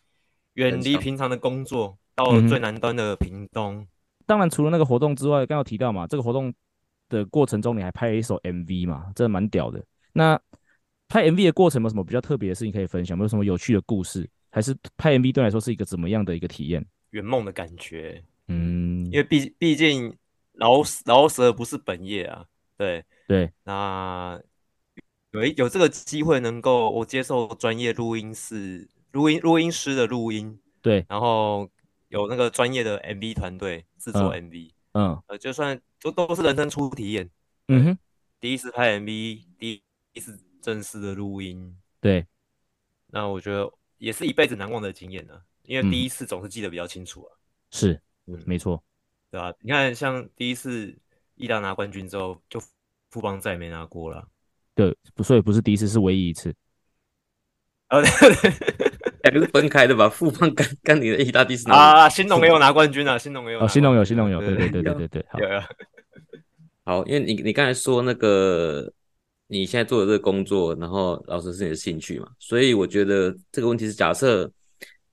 [0.55, 3.89] 远离平常的工作，到最南端的屏东、嗯。
[4.27, 6.53] 当然，除了那个活动之外，刚刚有提到嘛，这个活动
[7.09, 9.83] 的过程中你还拍了一首 MV 嘛，真的蛮屌的。
[10.13, 10.39] 那
[11.09, 13.17] 拍 MV 的过程有什么比较特别的事情可以分享？
[13.17, 14.29] 有没有什么有趣的故事？
[14.51, 16.85] 还是拍 MV 对你来说是一个怎么样的一个体验？
[17.11, 20.17] 圆梦的感觉，嗯，因为毕毕竟
[20.53, 22.45] 饶饶舌不是本业啊，
[22.77, 23.51] 对对。
[23.65, 24.41] 那
[25.31, 31.71] 有有这个机会能够我接受专业录音室录音录音师的录音，对，然后
[32.09, 37.31] 有那个专业的 MV 团队制作 MV，嗯，呃，就算都都是人生初体验，
[37.69, 37.99] 嗯哼，
[38.41, 39.83] 第一次拍 MV，第
[40.13, 40.39] 一次。
[40.63, 42.27] 正式的录音，对，
[43.07, 45.41] 那我觉得也是一辈子难忘的经验呢。
[45.63, 47.33] 因为第一次总是记得比较清楚啊。
[47.71, 48.83] 是，嗯，没错，
[49.31, 49.53] 对吧？
[49.61, 50.97] 你看，像第一次
[51.35, 52.61] 意大拿冠军之后，就
[53.11, 54.27] 富邦再也没拿过了。
[54.75, 56.55] 对，不，所以不是第一次，是唯一一次。
[57.89, 60.09] 呃，两个 是分开的吧？
[60.09, 63.61] 富邦跟跟你的意大第四啊，新农也有拿冠军啊，新农也有。
[63.61, 65.39] 哦，兴农有，新农有，对对对对对对，好。
[66.85, 68.93] 好，因为你你刚才说那个。
[69.53, 72.29] 你现在做的这个工作，然后老师是你的兴趣嘛？
[72.39, 74.49] 所以我觉得这个问题是假设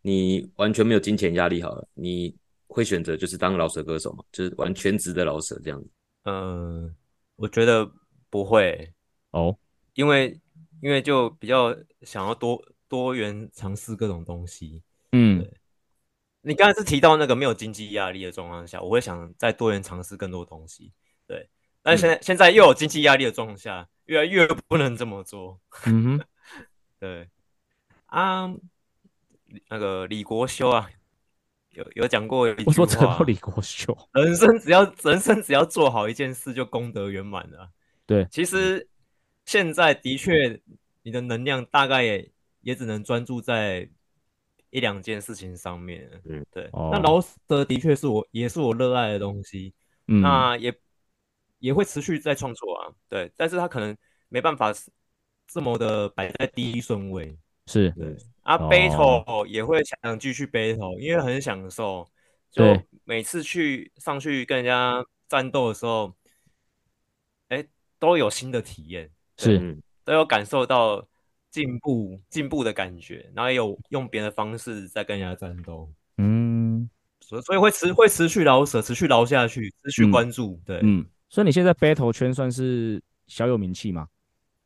[0.03, 2.35] 你完全没有金钱压力好了，你
[2.67, 4.23] 会选择就是当饶舌歌手嘛？
[4.31, 5.89] 就是玩全职的饶舌这样子？
[6.23, 6.95] 嗯，
[7.35, 7.89] 我觉得
[8.29, 8.93] 不会
[9.31, 9.57] 哦，
[9.93, 10.39] 因为
[10.81, 14.83] 因为就比较想要多多元尝试各种东西。
[15.11, 15.45] 嗯，
[16.41, 20.91] 你刚才是提到那个没有经济压力的状况下，我会想再多元尝试更多东西。
[21.25, 21.49] 对，
[21.81, 23.87] 但现在、嗯、现在又有经济压力的状况下。
[24.07, 25.59] 越来越不能这么做。
[25.85, 26.25] 嗯哼，
[26.97, 27.27] 对
[28.05, 28.49] 啊，
[29.67, 30.89] 那个李国修啊，
[31.77, 37.69] 有有讲过一句话，我说扯到李国修，人生只要 人生只要做好一件事，就功德圆满了。
[38.05, 38.87] 对，其实
[39.45, 40.59] 现在的确，
[41.03, 43.87] 你的能量大概也也只能专注在
[44.71, 46.09] 一两件事情上面。
[46.25, 46.67] 嗯，对。
[46.73, 49.73] 哦、那饶舌的确是我也是我热爱的东西。
[50.07, 50.73] 嗯，那也。
[51.59, 53.97] 也会持续在创作啊，对，但是他可能
[54.29, 54.71] 没办法
[55.47, 58.15] 这么的摆在第一顺位，是，对
[58.47, 62.07] 啊，battle 也会想继续 battle，因为很享受，
[62.49, 62.63] 就
[63.03, 66.13] 每次去上去跟人家战斗的时候，
[67.49, 67.65] 哎，
[67.99, 71.05] 都有新的体验，是，都有感受到
[71.51, 76.89] 进步进步的感觉，然后也有用别的方式在跟人家战斗，嗯，
[77.19, 81.05] 所所以会持会持续饶舌，持续饶下去，持续关注，对，嗯。
[81.27, 84.07] 所以你现在 battle 圈算是小有名气吗？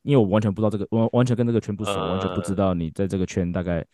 [0.04, 3.86] 因为我完全不知道这个，完完全跟这个圈不熟，呃、完全不知道你在这个圈大概。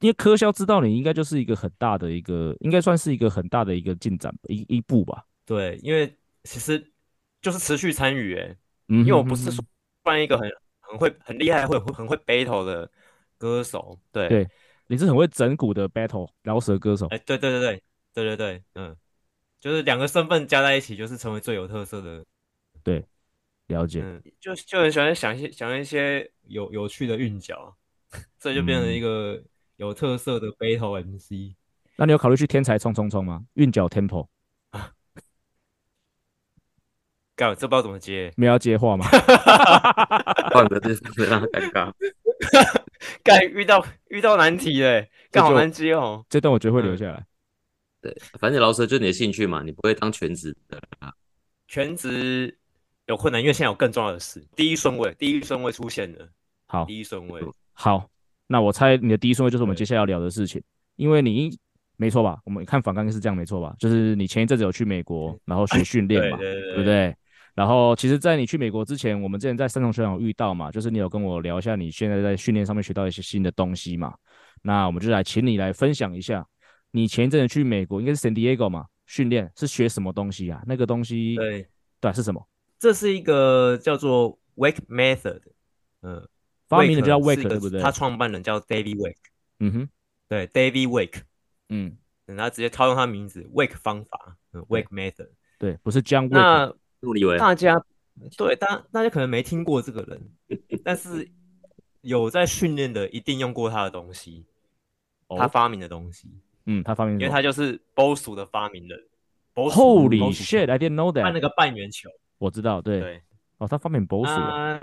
[0.00, 5.24] 因为柯肖知道你应该就是一个很大的一个，应该算是一个很大的一个进展一一步吧。
[5.46, 6.92] 对，因为其实
[7.40, 8.56] 就是持续参与，哎，
[8.88, 9.64] 因为我不是说
[10.02, 10.50] 算一个很
[10.80, 12.90] 很会很厉害会很会 battle 的
[13.38, 14.48] 歌手，对，对，
[14.88, 18.96] 你是很会整蛊的 battle 饶舌歌手，哎，对对对对对对对，嗯。
[19.60, 22.22] 就是两个身份加在一起，就是成为最有特色的。
[22.82, 23.02] 对，
[23.68, 24.00] 了解。
[24.02, 27.76] 嗯，就就很喜欢想一些想一些有有趣的韵脚，
[28.38, 29.42] 所以就变成一个
[29.76, 31.32] 有特色的 battle MC。
[31.32, 31.54] 嗯、
[31.96, 33.44] 那你有考虑去天才冲冲冲吗？
[33.54, 34.28] 韵脚 tempo
[34.70, 34.92] 啊？
[37.36, 39.06] 干，这不知道怎么接，没有要接话吗？
[40.52, 41.92] 换个字，让他尴尬。
[43.24, 46.24] 干，遇到遇到难题嘞，干好难接哦。
[46.28, 47.14] 这段我觉得会留下来。
[47.14, 47.26] 嗯
[48.04, 51.10] 对，反正老师就你的兴趣嘛，你不会当全职的啊。
[51.66, 52.58] 全职
[53.06, 54.44] 有困难，因为现在有更重要的事。
[54.56, 56.28] 第一顺位，第一顺位出现了。
[56.66, 57.42] 好，第一顺位。
[57.72, 58.08] 好，
[58.46, 60.62] 那我猜你的第一顺位就是我们接下来要聊的事情，
[60.96, 61.58] 因为你
[61.96, 62.38] 没错吧？
[62.44, 63.74] 我们看反纲是这样没错吧？
[63.78, 67.16] 就是你前一阵子有去美国，然后学训练嘛，对，对，对，对不对？
[67.54, 74.12] 然后其实，在你去美国之前，我们之前在三重学长有遇到嘛，就是你有跟我聊一下你现在在训练上面学到一些新的东西嘛。
[74.62, 76.44] 那我们就来请你来分享一下。
[76.90, 78.86] 你前一阵子去美国，应该是 San Diego 嘛？
[79.06, 80.60] 训练是学什么东西啊？
[80.66, 81.64] 那个东西对
[82.00, 82.44] 对是什么？
[82.84, 85.40] 这是一个叫做 Wake Method，
[86.02, 86.28] 嗯，
[86.68, 87.80] 发明的叫 Wake 对不对？
[87.80, 89.16] 他创办人叫 David Wake，
[89.58, 89.88] 嗯哼，
[90.28, 91.22] 对 David Wake，
[91.70, 96.76] 嗯，然后直接套用他名字 Wake 方法，嗯，Wake Method，对，不是 John Wake。
[97.00, 97.82] 那大家
[98.36, 100.20] 对大大家可能没听过这个人，
[100.84, 101.26] 但是
[102.02, 104.44] 有在训练的一定用过他的东西，
[105.38, 106.28] 他发明的东西。
[106.66, 109.02] 嗯，他发明，因为他就是 BOSU 的发明人。
[109.54, 111.22] Holy shit！I didn't know that。
[111.22, 113.00] 看那个半圆球，我知道，对。
[113.00, 113.22] 对
[113.58, 114.28] 哦，他发明 BOSU。
[114.28, 114.80] 啊，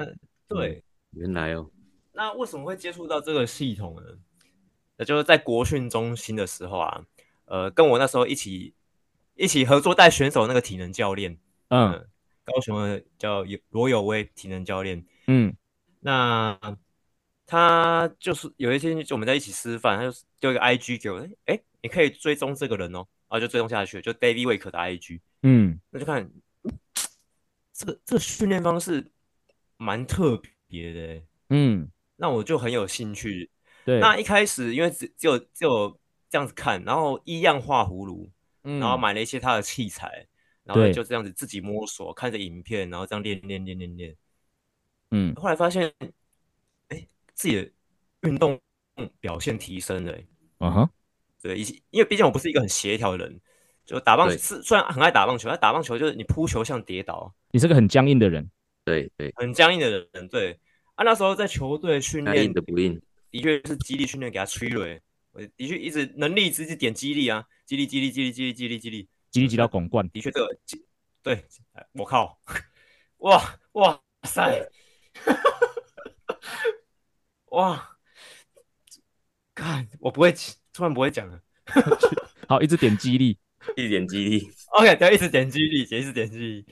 [0.47, 1.70] 对，原来哦。
[2.14, 4.04] 那为什么会接触到这个系统呢？
[4.97, 7.06] 那就是在国训中心的时候啊，
[7.45, 8.74] 呃，跟我那时候一起
[9.36, 11.38] 一起合作带选手那个体能教练，
[11.70, 12.06] 嗯，呃、
[12.43, 15.56] 高雄的叫罗有威体能教练，嗯，
[15.99, 16.58] 那。
[17.47, 26.32] 他就是有一天，就我们在一起吃饭，他就丢一个 IG 给我，哎，你可以追踪这个人哦，然后就追踪下去，就 David Wake 的 IG，嗯，那就看
[27.82, 29.11] 这个这个训练方式
[29.77, 33.49] 蛮特别的，嗯，那我就很有兴趣。
[33.84, 38.32] 对，那一开始因为只只有只有这样子看，然后一样画葫芦，
[38.65, 40.27] 嗯，然后买了一些他的器材，
[40.63, 44.15] 然后就这样子自己摸索，看着影片，然后这样练练练练练，
[45.09, 45.91] 嗯，后来发现，
[46.89, 47.71] 哎，自己的
[48.21, 48.61] 运动
[49.19, 50.15] 表现提升了，
[50.59, 50.89] 嗯哼，
[51.41, 53.41] 对，以因为毕竟我不是一个很协调的人，
[53.92, 58.50] 就打棒是虽然很爱打棒球，但打棒球就是你扑球像跌倒，你是个很僵硬的人，
[58.86, 60.58] 对对，很僵硬的人，对，
[60.96, 63.02] 啊，那时候在球队训练，硬的不硬。
[63.30, 65.00] 的确是激励训练给他催了，
[65.32, 70.58] 我的确一直能力直接点激励啊，肌力肌力肌力肌力肌力肌力肌力肌到广冠，的确这个，
[71.22, 71.46] 对，
[71.94, 72.39] 我靠，
[73.18, 73.42] 哇
[73.74, 74.70] 哇塞，
[77.52, 77.98] 哇，
[79.54, 80.34] 看我不会，
[80.74, 81.42] 突然不会讲了，
[82.48, 83.38] 好，一直点肌力，
[83.76, 86.66] 一直点肌力， OK，对，一直点肌力，一直点肌力，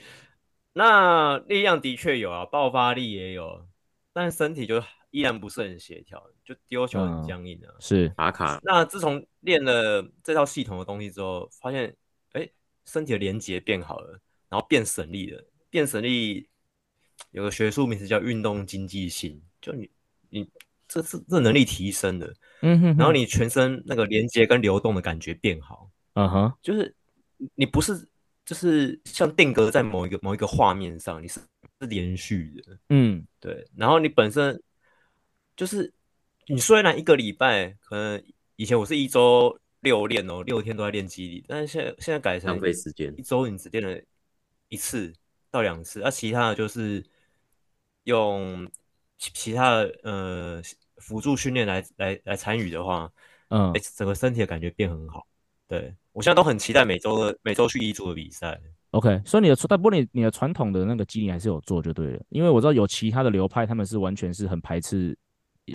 [0.74, 3.68] 那力量的确有啊，爆发力也有，
[4.14, 4.84] 但是身体就。
[5.12, 8.60] 依然不是很协调，就丢球很僵硬的、啊嗯，是打卡。
[8.62, 11.86] 那自从练了这套系统的东西之后，发现
[12.34, 12.54] 哎、欸，
[12.86, 14.20] 身体的连接变好了，
[14.50, 15.44] 然后变省力了。
[15.72, 16.48] 变省力
[17.32, 19.90] 有个学术名词叫运动经济性，就你
[20.30, 20.48] 你
[20.88, 22.32] 这是这能力提升了，
[22.62, 25.89] 嗯哼，然后你全身那个连接跟流动的感觉变好，
[26.20, 26.96] 嗯哼，就是
[27.56, 28.08] 你不是
[28.46, 31.40] 就是像定格在某一个某一个画面上，你是
[31.80, 34.62] 是连续的，嗯，对，然后你本身。
[35.56, 35.94] 就是
[36.48, 38.24] 你虽然一个礼拜可能
[38.56, 44.02] 以前我是一周六练哦，六天都在练肌力，但是现在现在改成浪费时间，一周你只练了
[44.70, 45.14] 一次
[45.52, 47.06] 到两次，而其他的就是
[48.06, 48.72] 用
[49.18, 50.62] 其他的呃
[50.96, 53.12] 辅助训练来来来参与的话，
[53.50, 55.28] 嗯，整个身体的感觉变很好。
[55.68, 58.60] 对，我现在都很期待每周的每周去乙组的比赛。
[58.92, 65.18] OK，所以你的但不过你你的传统的那个肌力还是有做就对了，因为我知道有其他的流派他们是完全是很排斥。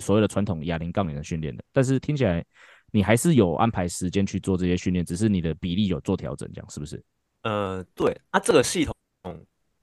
[0.01, 2.43] 所谓的传统哑铃杠铃的训练的，但是听起来
[2.91, 7.01] 你还是有安排时间去做这些训练，只是你的比例有做调整，这样是不是？
[7.43, 8.93] 呃，对啊，这个系统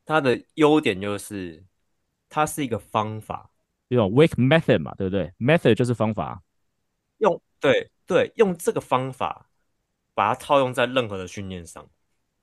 [0.04, 1.64] 它的优点就是
[2.28, 3.48] 它是一个方法，
[3.88, 6.42] 这种 Wake Method 嘛，对不对？Method 就是方法，
[7.16, 9.48] 用对对，用这个方法
[10.14, 11.88] 把它套用在任何的训练上，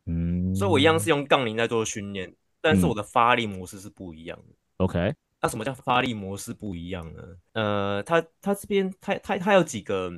[0.05, 4.55] 嗯，所以我一样是用杠铃在做训练，但是我的发力模式是不一样的。
[4.77, 5.15] OK。
[5.41, 7.23] 那、啊、什么叫发力模式不一样呢？
[7.53, 10.11] 呃，他他这边他他他有几个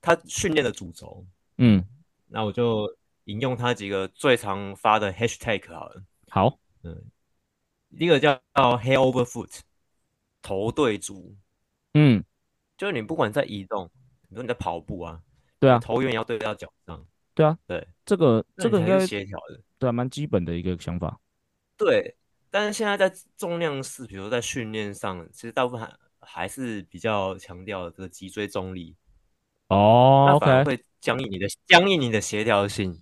[0.00, 1.26] 他训练的主轴，
[1.58, 1.84] 嗯，
[2.28, 2.86] 那我就
[3.24, 6.00] 引用他几个最常发的 hashtag 好了。
[6.28, 7.02] 好，嗯，
[7.88, 9.58] 一个叫叫 head over foot，
[10.40, 11.34] 头对足，
[11.94, 12.22] 嗯，
[12.78, 15.20] 就是你不管在移动，比如说你在跑步啊，
[15.60, 21.20] 对啊，头永远要对到脚上，对啊，对，这个这个应该协调的，对啊，蛮基本的一个想法，
[21.76, 22.16] 对。
[22.52, 28.96] 但是现在在重量式，比如在训练上，其实大部分还还是比较强调这个脊椎中立。
[29.68, 33.00] 哦，OK，会僵硬你的僵硬你的协调性。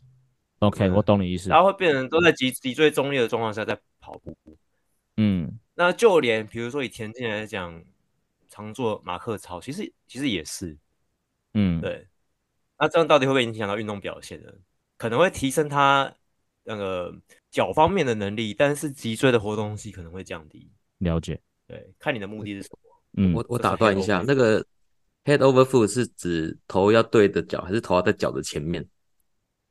[0.58, 1.48] OK，我懂你意思。
[1.48, 4.36] 然后会变成都在脊脊椎中立的状况下在跑步。
[5.16, 7.82] 嗯，那就连比如说以田径来讲，
[8.50, 10.76] 常做马克操，其实其实也是。
[11.54, 12.06] 嗯，对。
[12.78, 14.52] 那这样到底会不会影响到运动表现呢？
[14.96, 16.14] 可能会提升他
[16.64, 17.14] 那个。
[17.50, 20.70] 脚方面的能力，但是脊椎的活动性可能会降低。
[20.98, 22.78] 了解，对，看你的目的是什么。
[23.14, 24.60] 嗯，我我打断一下，那个
[25.24, 28.86] head over foot 是指头要对着脚，还是头要在脚的前面？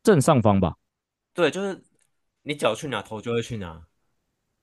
[0.02, 0.76] 正上方吧。
[1.36, 1.80] 对，就是
[2.42, 3.80] 你脚去哪，头就会去哪。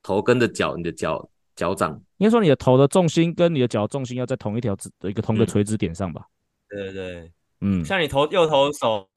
[0.02, 1.92] 头跟着脚，你的脚脚掌。
[2.16, 6.26] 应该说你的头的重心跟你的脚重心要在同一条直一个同个垂直点上吧？
[6.70, 9.08] 嗯、对对对，嗯，像你投右投手，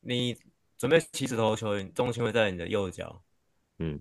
[0.00, 0.36] 你。
[0.80, 3.20] 准备起始投球，你重心会在你的右脚，
[3.80, 4.00] 嗯，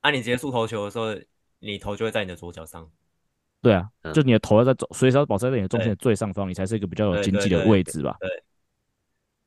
[0.00, 1.14] 啊，你结束投球的时候，
[1.58, 2.90] 你头就会在你的左脚上。
[3.60, 8.16] 对啊，嗯、就你的头要在走，随时要保持在你的重心的最上方，你才是一个比较有经济的位置吧？
[8.20, 8.44] 对，对，对，对，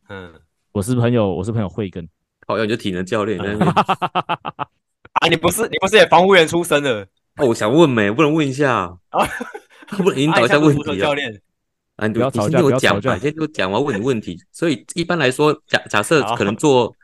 [0.10, 0.42] 嗯，
[0.72, 2.08] 我是朋友，我是朋友慧根，
[2.46, 3.40] 好，要你就体能教练。
[5.18, 7.02] 啊，你不是你不是也防护员出身的？
[7.38, 9.26] 哦，我想问没，不能问一下啊？
[9.98, 11.42] 不能引导一下问题教练。
[11.98, 14.38] 啊，你不要吵架，你先听我讲吧，先听我讲，我要问你问题。
[14.52, 16.96] 所以一般来说，假假设可能做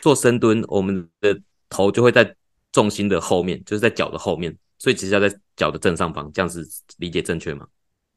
[0.00, 2.34] 做深蹲，我们的头就会在
[2.72, 6.66] 重心的后面，就是在脚的后面，所以其实要在脚的正上方，这样子
[6.98, 7.66] 理解正确吗？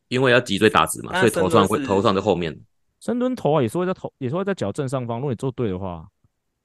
[0.07, 2.59] 因为要脊椎打直嘛，所以头上会头上在后面。
[2.99, 5.17] 深蹲头啊，也是会在头，也是会在脚正上方。
[5.17, 6.07] 如果你做对的话，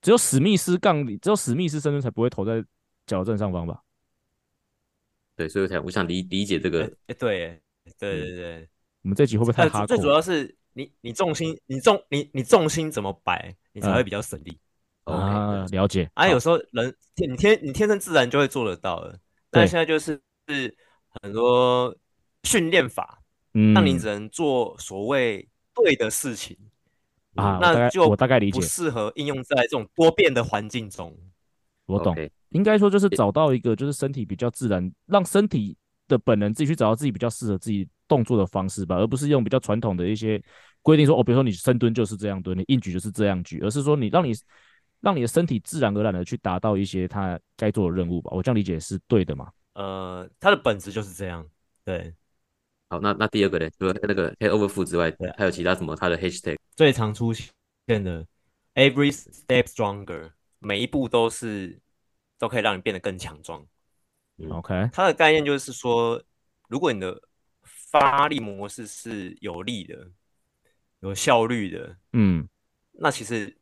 [0.01, 2.65] 只有史密斯杠，只有史密斯深蹲才不会头在
[3.07, 3.81] 脚正上方吧？
[5.35, 6.85] 对，所以我才我想理理解这个。
[6.85, 7.61] 哎、欸，对，
[7.99, 8.57] 对对对。
[8.63, 8.69] 嗯
[9.09, 9.87] 我们这集会不会太哈？
[9.87, 14.61] 最主要是你，你重心，你重，你你重心怎么摆，你才会比较省力。
[15.05, 16.11] 嗯、啊，了解。
[16.13, 19.19] 啊，有时候人天，你天，你天生自然就会做得到的。
[19.51, 20.77] 但现在就是是
[21.23, 21.97] 很多
[22.43, 23.23] 训练法，
[23.55, 26.55] 嗯，让你只能做所谓对的事情
[27.37, 31.17] 啊，那就我大概理解，不适合应用在这种多变的环境中。
[31.87, 32.15] 我懂，
[32.51, 35.75] 应该说就是找到一个就是身体比较自然，让身体
[36.09, 40.43] 的本能自己去找到自己比较适合自己动作的方式吧，而不是用比较传统的一些
[40.83, 44.35] 规定说哦，比如说你深蹲就是这样蹲，你硬举就是这样举，而是说你让你。
[45.01, 49.49] 让你的身体自然而然的去达到一些他该做的任务吧，我这样理解是对的吗？
[49.75, 51.49] 呃，它的本质就是这样。
[51.85, 52.13] 对，
[52.89, 53.71] 好，那那第二个呢？
[53.79, 55.95] 除了那个 head over foot 之外，对，还有其他什么？
[55.95, 58.27] 它的 hashtag 最常出现的
[58.75, 61.79] every step stronger，每一步都是
[62.37, 63.65] 都可以让你变得更强壮。
[64.51, 66.21] OK，它的概念就是说，
[66.69, 67.23] 如果你的
[67.91, 70.11] 发力模式是有力的、
[71.01, 72.49] 有效率的，嗯，
[72.93, 73.57] 那其实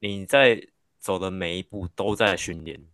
[0.00, 0.68] 你在
[0.98, 2.84] 走的每一步都在训练，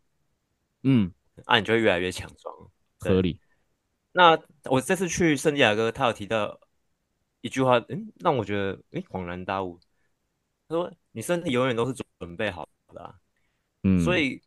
[0.82, 1.12] 嗯，
[1.45, 3.41] 啊，你就会越来越强壮，合理。
[4.12, 4.39] 那
[4.70, 6.59] 我这次去圣地亚哥，他有提到
[7.41, 9.78] 一句话，嗯，让我觉得，哎，恍然大悟。
[10.68, 13.14] 他说：“你身体永远都是准备好的啊，
[13.82, 14.43] 嗯，所以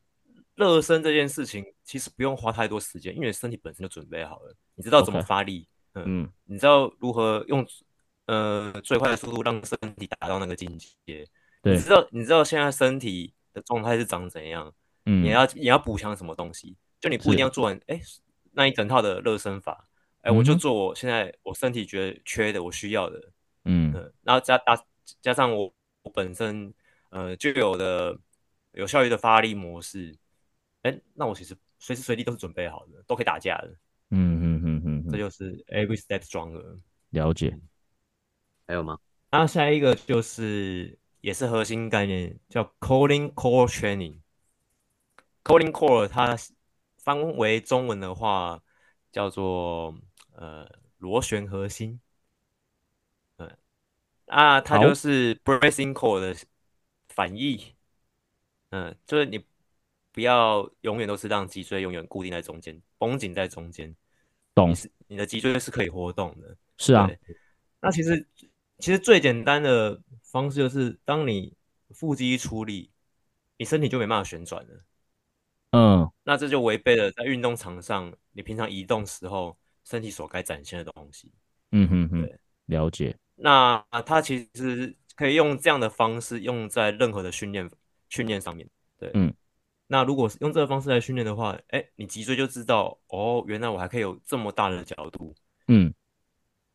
[0.55, 7.65] 热身这件事情其实不用花太多时间，因为身体本身就准备好了，你知道怎么发力.嗯，嗯，你知道如何用
[8.25, 11.27] 呃最快的速度让身体达到那个境界，
[11.61, 14.71] 对，你知道，你知道现在身体。”的状态是长怎样？
[15.07, 16.77] 嗯，你要你要补强什么东西？
[16.99, 18.01] 就你不一定要做完哎、欸，
[18.51, 19.87] 那一整套的热身法，
[20.21, 23.31] 哎、欸，我就做我现在我身体觉得缺的，我需要的，
[23.65, 24.85] 嗯，嗯然后加加
[25.19, 25.73] 加上我
[26.03, 26.71] 我本身
[27.09, 28.15] 呃就有的
[28.73, 30.15] 有效率的发力模式，
[30.83, 33.73] 哎、欸，那我其实随时随地都是准备好的，都可以打架的，
[35.09, 36.79] 这就是 every step stronger。
[37.09, 37.59] 了解，
[38.65, 38.99] 还有吗？
[39.31, 40.97] 那下一个就是。
[41.21, 44.21] 也是核心概念，叫 Colin Core Training。
[45.43, 46.37] Colin Core 它
[47.03, 48.63] 翻为中文的话
[49.11, 49.93] 叫做
[50.31, 50.65] 呃
[50.97, 51.99] 螺旋核心。
[53.35, 53.57] 嗯，
[54.27, 56.33] 啊，它就是 Bracing Core 的
[57.09, 57.75] 反义。
[58.69, 59.43] 嗯，就是你
[60.13, 63.93] 不要永远都是让脊椎永远固定在中间，绷紧在中间。
[64.55, 64.73] 懂。
[65.09, 66.55] 你，的脊椎是可以活动的。
[66.77, 67.09] 是啊。
[67.81, 68.25] 那其实
[68.77, 70.01] 其实最简单的。
[70.31, 71.55] 方式就是，当你
[71.89, 72.91] 腹肌一出力，
[73.57, 74.83] 你身体就没办法旋转了。
[75.71, 81.31] 嗯，那这就违背了在运动场上你平常移动时候身体所该展现的东西。
[81.71, 82.29] 嗯哼哼，
[82.67, 83.17] 了解。
[83.33, 87.67] 那它其实可以用这样的方式用在任何的训练
[88.09, 88.69] 训练上面。
[88.99, 89.33] 对，嗯。
[89.91, 95.35] 那如果是用这个方式来训练的话，哎，你脊椎就知道，哦，原来我还可以有这么大的角度。
[95.67, 95.93] 嗯，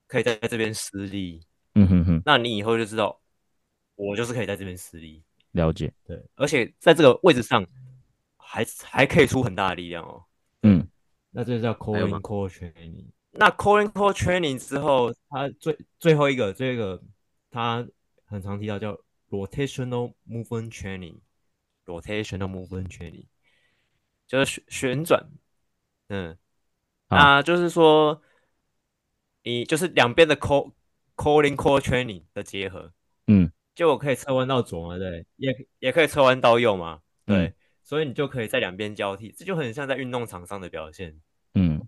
[0.07, 1.41] 可以在这边施力。
[1.75, 3.21] 嗯哼哼，那你以后就知道。
[3.97, 7.65] 我就是可以在这边施力，了解，对，而且在这个位置上
[8.37, 10.25] 还还可以出很大的力量哦。
[10.65, 10.85] 嗯，
[11.31, 13.05] 那这就叫 Core Core Training。
[13.31, 17.01] 那 Core Core Training 之后，它最最后一个这个，
[17.53, 17.87] 它
[18.25, 18.99] 很常提到叫
[19.31, 21.19] Rotational Movement Training。
[21.85, 23.27] Rotational Movement Training
[24.27, 25.29] 就是旋旋转，
[26.09, 26.37] 嗯，
[27.09, 28.23] 那就是说
[29.43, 30.73] 你就是两边的 Core
[31.17, 32.93] Core Core Training 的结合，
[33.27, 33.51] 嗯。
[33.75, 41.21] 就我可以侧弯到左嘛，对，也也可以侧弯到右嘛，对，嗯、所以你就可以在两边交替，这就很像在运动场上的表现。
[41.55, 41.85] 嗯，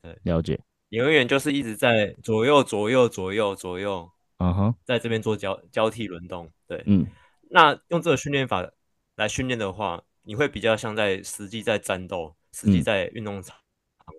[0.00, 0.58] 对，了解。
[0.88, 7.06] 你永远就是一直在左右左右左右左右，嗯哼，在这边做交交替轮动，对，嗯。
[7.50, 8.66] 那用这个训练法
[9.18, 13.56] 来训练的话，你会比较像在实际在战斗、实际在运动场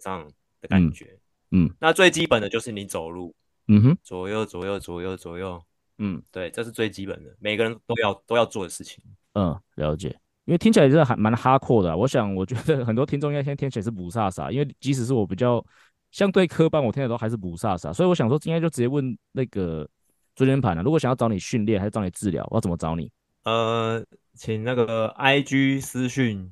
[0.01, 0.29] 上
[0.61, 1.17] 的感觉。
[1.51, 3.33] 嗯，嗯，那最基本的就是你走路，
[3.69, 5.59] 嗯哼，左右左右左右左右。
[5.99, 9.03] 嗯，对，这是最基本的，每个人都要都要做的事情。
[9.33, 10.09] 嗯，了解。
[10.45, 11.95] 因为听起来真的还蛮哈阔的啊。
[11.95, 15.63] 我想，我觉得很多听众应该先听起来是雾煞煞，因为即使是我比较
[16.11, 17.93] 相对科班，我听的都还是雾煞煞。
[17.93, 19.87] 所以我想说，今天就直接问那个
[20.35, 20.83] 椎间盘了。
[20.83, 23.11] 如果想要找你训练还是找你治疗，我要怎么找你？
[23.43, 26.51] 呃，请那个 IG 私讯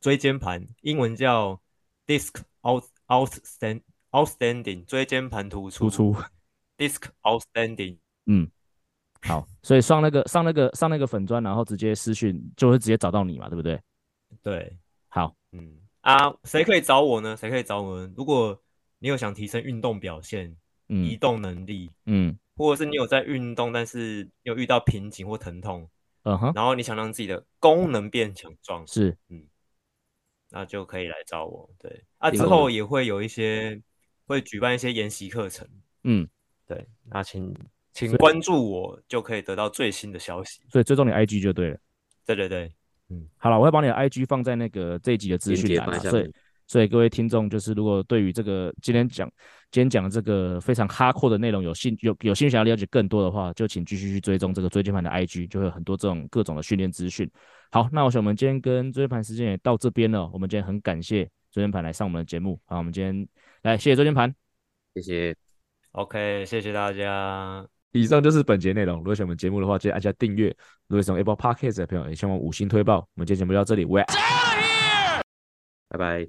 [0.00, 1.60] 椎间盘，英文叫
[2.06, 5.88] Disc Out Outstand Outstanding，椎间盘突出。
[5.88, 6.16] 突出
[6.76, 7.98] Disc Outstanding。
[8.26, 8.50] 嗯。
[9.24, 13.80] 好，所以上那个上那个上那个粉专，然后直接私讯就会直接找到你嘛，对不对？
[14.42, 14.76] 对，
[15.06, 17.36] 好，嗯啊，谁可以找我呢？
[17.36, 18.12] 谁可以找我呢？
[18.16, 18.60] 如果
[18.98, 20.56] 你有想提升运动表现、
[20.88, 25.88] 嗯、移动能力，嗯，或者是你有在运动，但是有遇到瓶颈或疼痛，
[26.24, 29.44] 嗯哼，然后你想让自己的功能变强壮，是，嗯，
[30.50, 31.70] 那就可以来找我。
[31.78, 33.80] 对，啊，之后也会有一些
[34.26, 35.68] 会举办一些研习课程，
[36.04, 36.28] 嗯，
[36.66, 37.54] 对，那请。
[37.94, 40.62] 请关注我，就可以得到最新的消息。
[40.70, 41.78] 所以追踪你 IG 就对了。
[42.24, 42.72] 对对对，
[43.10, 46.00] 嗯，好了，我会把你的 IG 放在那个这一集的资讯栏。
[46.00, 46.34] 所以，
[46.72, 49.30] 所以各位听众，就是如果对于这个今天讲
[49.70, 57.30] 今天讲的这个非常哈扣的内容有兴有有兴趣想要了解更多的话，就请继续去追踪这个椎间盘的 IG，就会有很多这种各种的训练资讯。
[57.70, 62.58] 好，那我想我们今天跟椎间盘时间也到这边了，我们今天很感谢椎间盘来上我们的节目。
[62.64, 63.28] 好，我们今天
[63.64, 64.34] 来谢谢椎间盘，
[64.94, 65.36] 谢谢
[65.90, 67.66] ，OK，谢谢大家。
[67.90, 68.96] 以上就是本节内容。
[68.96, 70.48] 如果喜欢我们节目的话，记得按下订阅。
[70.88, 72.96] 如果喜欢 Apple Podcast 的朋友，也希望五星推爆。
[72.96, 73.84] 我们今天节目就到这里，
[75.88, 76.20] 拜拜。